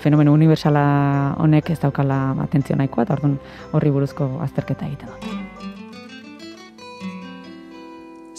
fenomeno 0.00 0.32
universala 0.32 1.36
honek 1.38 1.70
ez 1.74 1.80
daukala 1.82 2.32
atentzio 2.46 2.76
nahikoa 2.76 3.04
eta 3.04 3.18
orduan 3.18 3.38
horri 3.72 3.92
buruzko 3.94 4.38
azterketa 4.42 4.88
egiten 4.88 5.12
dute. 5.12 5.41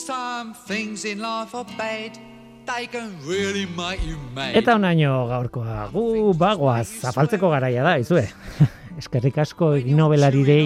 Some 0.03 0.53
things 0.67 1.05
in 1.05 1.19
life 1.19 1.55
are 1.55 1.63
bad. 1.77 2.19
They 2.65 2.87
can 2.87 3.15
really 3.25 3.65
make 3.65 4.03
you 4.03 4.17
mad. 4.35 4.51
Eta 4.59 4.75
onaino 4.75 5.29
gaurkoa, 5.29 5.85
gu 5.93 6.33
bagoaz, 6.35 6.89
zapaltzeko 7.07 7.47
garaia 7.53 7.85
da, 7.85 7.93
izue. 8.01 8.25
Eskerrik 8.99 9.37
asko 9.39 9.77
Nobelari 9.95 10.43
dei, 10.43 10.65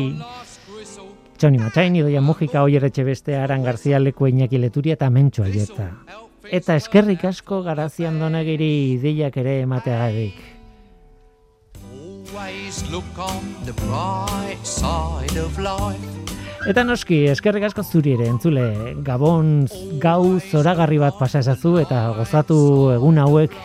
Txoni 1.37 1.61
Matxain, 1.61 1.99
Idoia 1.99 2.21
Mujika, 2.21 2.63
Oier 2.65 2.87
Etxebeste, 2.89 3.35
Aran 3.37 3.61
Garzia, 3.61 3.99
Leku 4.01 4.25
Iñaki 4.25 4.57
Leturia 4.57 4.97
eta 4.97 5.11
Mentxo 5.13 5.45
Aieta. 5.45 5.91
Eta 6.49 6.79
eskerrik 6.81 7.27
asko 7.29 7.61
garazian 7.61 8.17
donagiri 8.17 8.71
ideiak 8.95 9.37
ere 9.37 9.59
emateagatik. 9.67 10.41
Always 11.93 12.81
look 12.89 13.21
on 13.21 13.53
the 13.69 13.77
bright 13.85 14.65
side 14.65 15.37
of 15.37 15.59
life. 15.59 16.36
Eta 16.67 16.83
noski, 16.83 17.21
eskerrik 17.31 17.63
asko 17.69 17.83
zuri 17.83 18.11
ere, 18.17 18.25
entzule, 18.27 18.63
gabon 19.07 19.67
gau 20.03 20.35
zoragarri 20.43 20.97
bat 20.99 21.15
pasa 21.15 21.39
ezazu 21.39 21.77
eta 21.79 22.01
gozatu 22.17 22.57
egun 22.91 23.21
hauek 23.23 23.55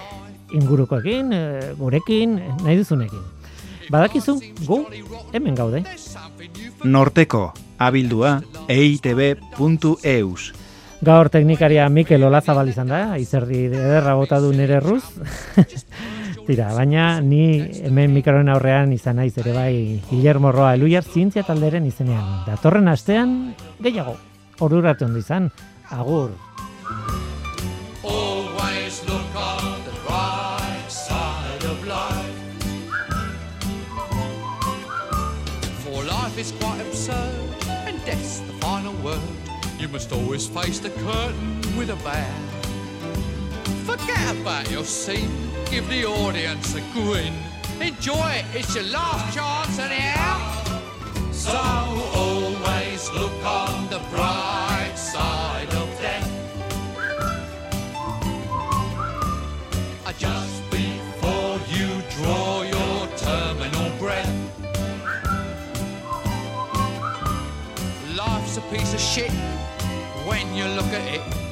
ingurukoekin, 0.54 1.32
eh, 1.34 1.72
gurekin, 1.80 2.36
nahi 2.62 2.76
duzunekin. 2.78 3.24
Badakizu, 3.90 4.36
gu, 4.68 4.78
hemen 5.32 5.58
gaude. 5.58 5.82
Norteko, 6.84 7.52
abildua, 7.78 8.36
eitb.eus. 8.70 10.52
Gaur 11.02 11.28
teknikaria 11.34 11.88
Mikel 11.90 12.22
Olazabal 12.22 12.70
izan 12.70 12.94
da, 12.94 13.18
izerdi 13.18 13.64
ederra 13.66 14.14
bota 14.14 14.38
du 14.38 14.52
nire 14.54 14.78
erruz. 14.78 15.02
Tira, 16.46 16.72
baina 16.74 17.20
ni 17.22 17.62
hemen 17.86 18.12
mikroen 18.16 18.48
aurrean 18.50 18.92
izan 18.92 19.20
naiz 19.20 19.36
ere 19.38 19.52
bai 19.54 19.74
Guillermo 20.10 20.50
Roa 20.52 20.74
Eluiar 20.74 21.04
zientzia 21.04 21.44
talderen 21.46 21.86
izenean. 21.86 22.42
Datorren 22.48 22.88
astean 22.90 23.54
gehiago. 23.78 24.16
Ordurarte 24.60 25.06
ondo 25.06 25.22
izan. 25.22 25.52
Agur. 25.90 26.32
Is 36.42 36.50
quite 36.58 36.80
absurd, 36.80 37.68
and 37.86 38.04
death's 38.04 38.40
the 38.40 38.52
final 38.54 38.92
word. 39.04 39.20
You 39.78 39.86
must 39.86 40.10
always 40.10 40.48
face 40.48 40.80
the 40.80 40.90
curtain 40.90 41.60
with 41.78 41.90
a 41.90 41.96
bow. 42.02 42.61
Forget 43.92 44.36
about 44.40 44.70
your 44.70 44.84
scene, 44.84 45.50
give 45.70 45.86
the 45.90 46.06
audience 46.06 46.74
a 46.74 46.80
grin. 46.94 47.34
Enjoy 47.78 48.30
it, 48.30 48.46
it's 48.54 48.74
your 48.74 48.84
last 48.84 49.34
chance 49.34 49.78
anyhow. 49.78 50.38
So 51.30 51.52
always 51.52 53.10
look 53.10 53.44
on 53.44 53.90
the 53.90 53.98
bright 54.08 54.94
side 54.96 55.68
of 55.74 55.88
death. 56.00 56.30
Uh, 60.06 60.12
Just 60.16 60.70
before 60.70 61.60
you 61.68 61.88
draw 62.16 62.62
your 62.62 63.08
terminal 63.18 63.90
breath. 63.98 64.32
Life's 68.16 68.56
a 68.56 68.62
piece 68.72 68.94
of 68.94 69.00
shit 69.00 69.32
when 70.26 70.46
you 70.54 70.64
look 70.64 70.86
at 70.86 71.06
it. 71.14 71.51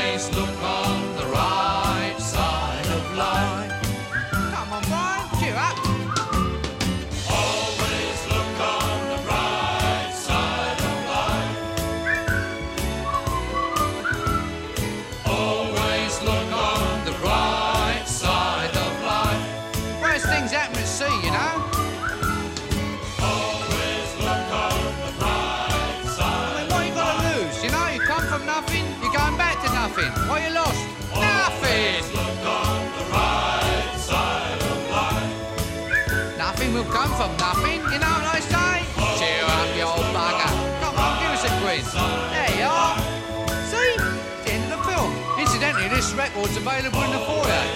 This 46.11 46.19
record's 46.19 46.57
available 46.57 47.03
in 47.03 47.11
the 47.11 47.19
foyer. 47.19 47.39
Right 47.39 47.71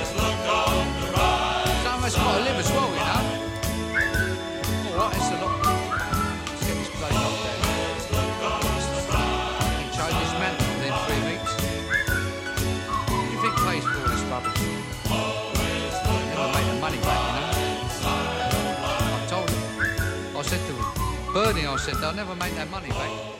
so 2.12 2.20
got 2.20 2.38
to 2.38 2.44
live 2.44 2.60
as 2.60 2.70
well, 2.70 2.90
you 2.92 3.00
know. 3.00 3.24
All 4.92 5.08
right, 5.08 5.16
it's 5.16 5.32
a 5.32 5.40
lot. 5.40 5.56
Let's 5.64 6.68
get 6.68 6.76
this 6.76 6.92
place 7.00 7.16
up 7.16 7.32
there. 7.46 7.60
Can 9.80 9.88
change 9.96 10.20
his 10.20 10.34
man 10.36 10.52
within 10.68 10.92
three 11.08 11.24
weeks. 11.32 11.52
What 13.08 13.24
do 13.24 13.32
you 13.32 13.40
think 13.40 13.56
plays 13.56 13.86
for 13.86 14.04
this 14.04 14.24
rubbish? 14.28 14.60
Never 16.28 16.48
made 16.52 16.68
the 16.68 16.78
money 16.82 17.00
back, 17.08 17.22
you 17.24 17.32
know. 17.40 17.48
I 19.16 19.26
told 19.30 19.50
him. 19.50 19.64
I 20.36 20.42
said 20.42 20.60
to 20.60 20.74
him, 20.74 21.34
Bernie, 21.34 21.68
I 21.68 21.78
said, 21.78 21.96
they'll 22.02 22.12
never 22.14 22.36
make 22.36 22.54
that 22.56 22.70
money 22.70 22.90
back. 22.90 23.35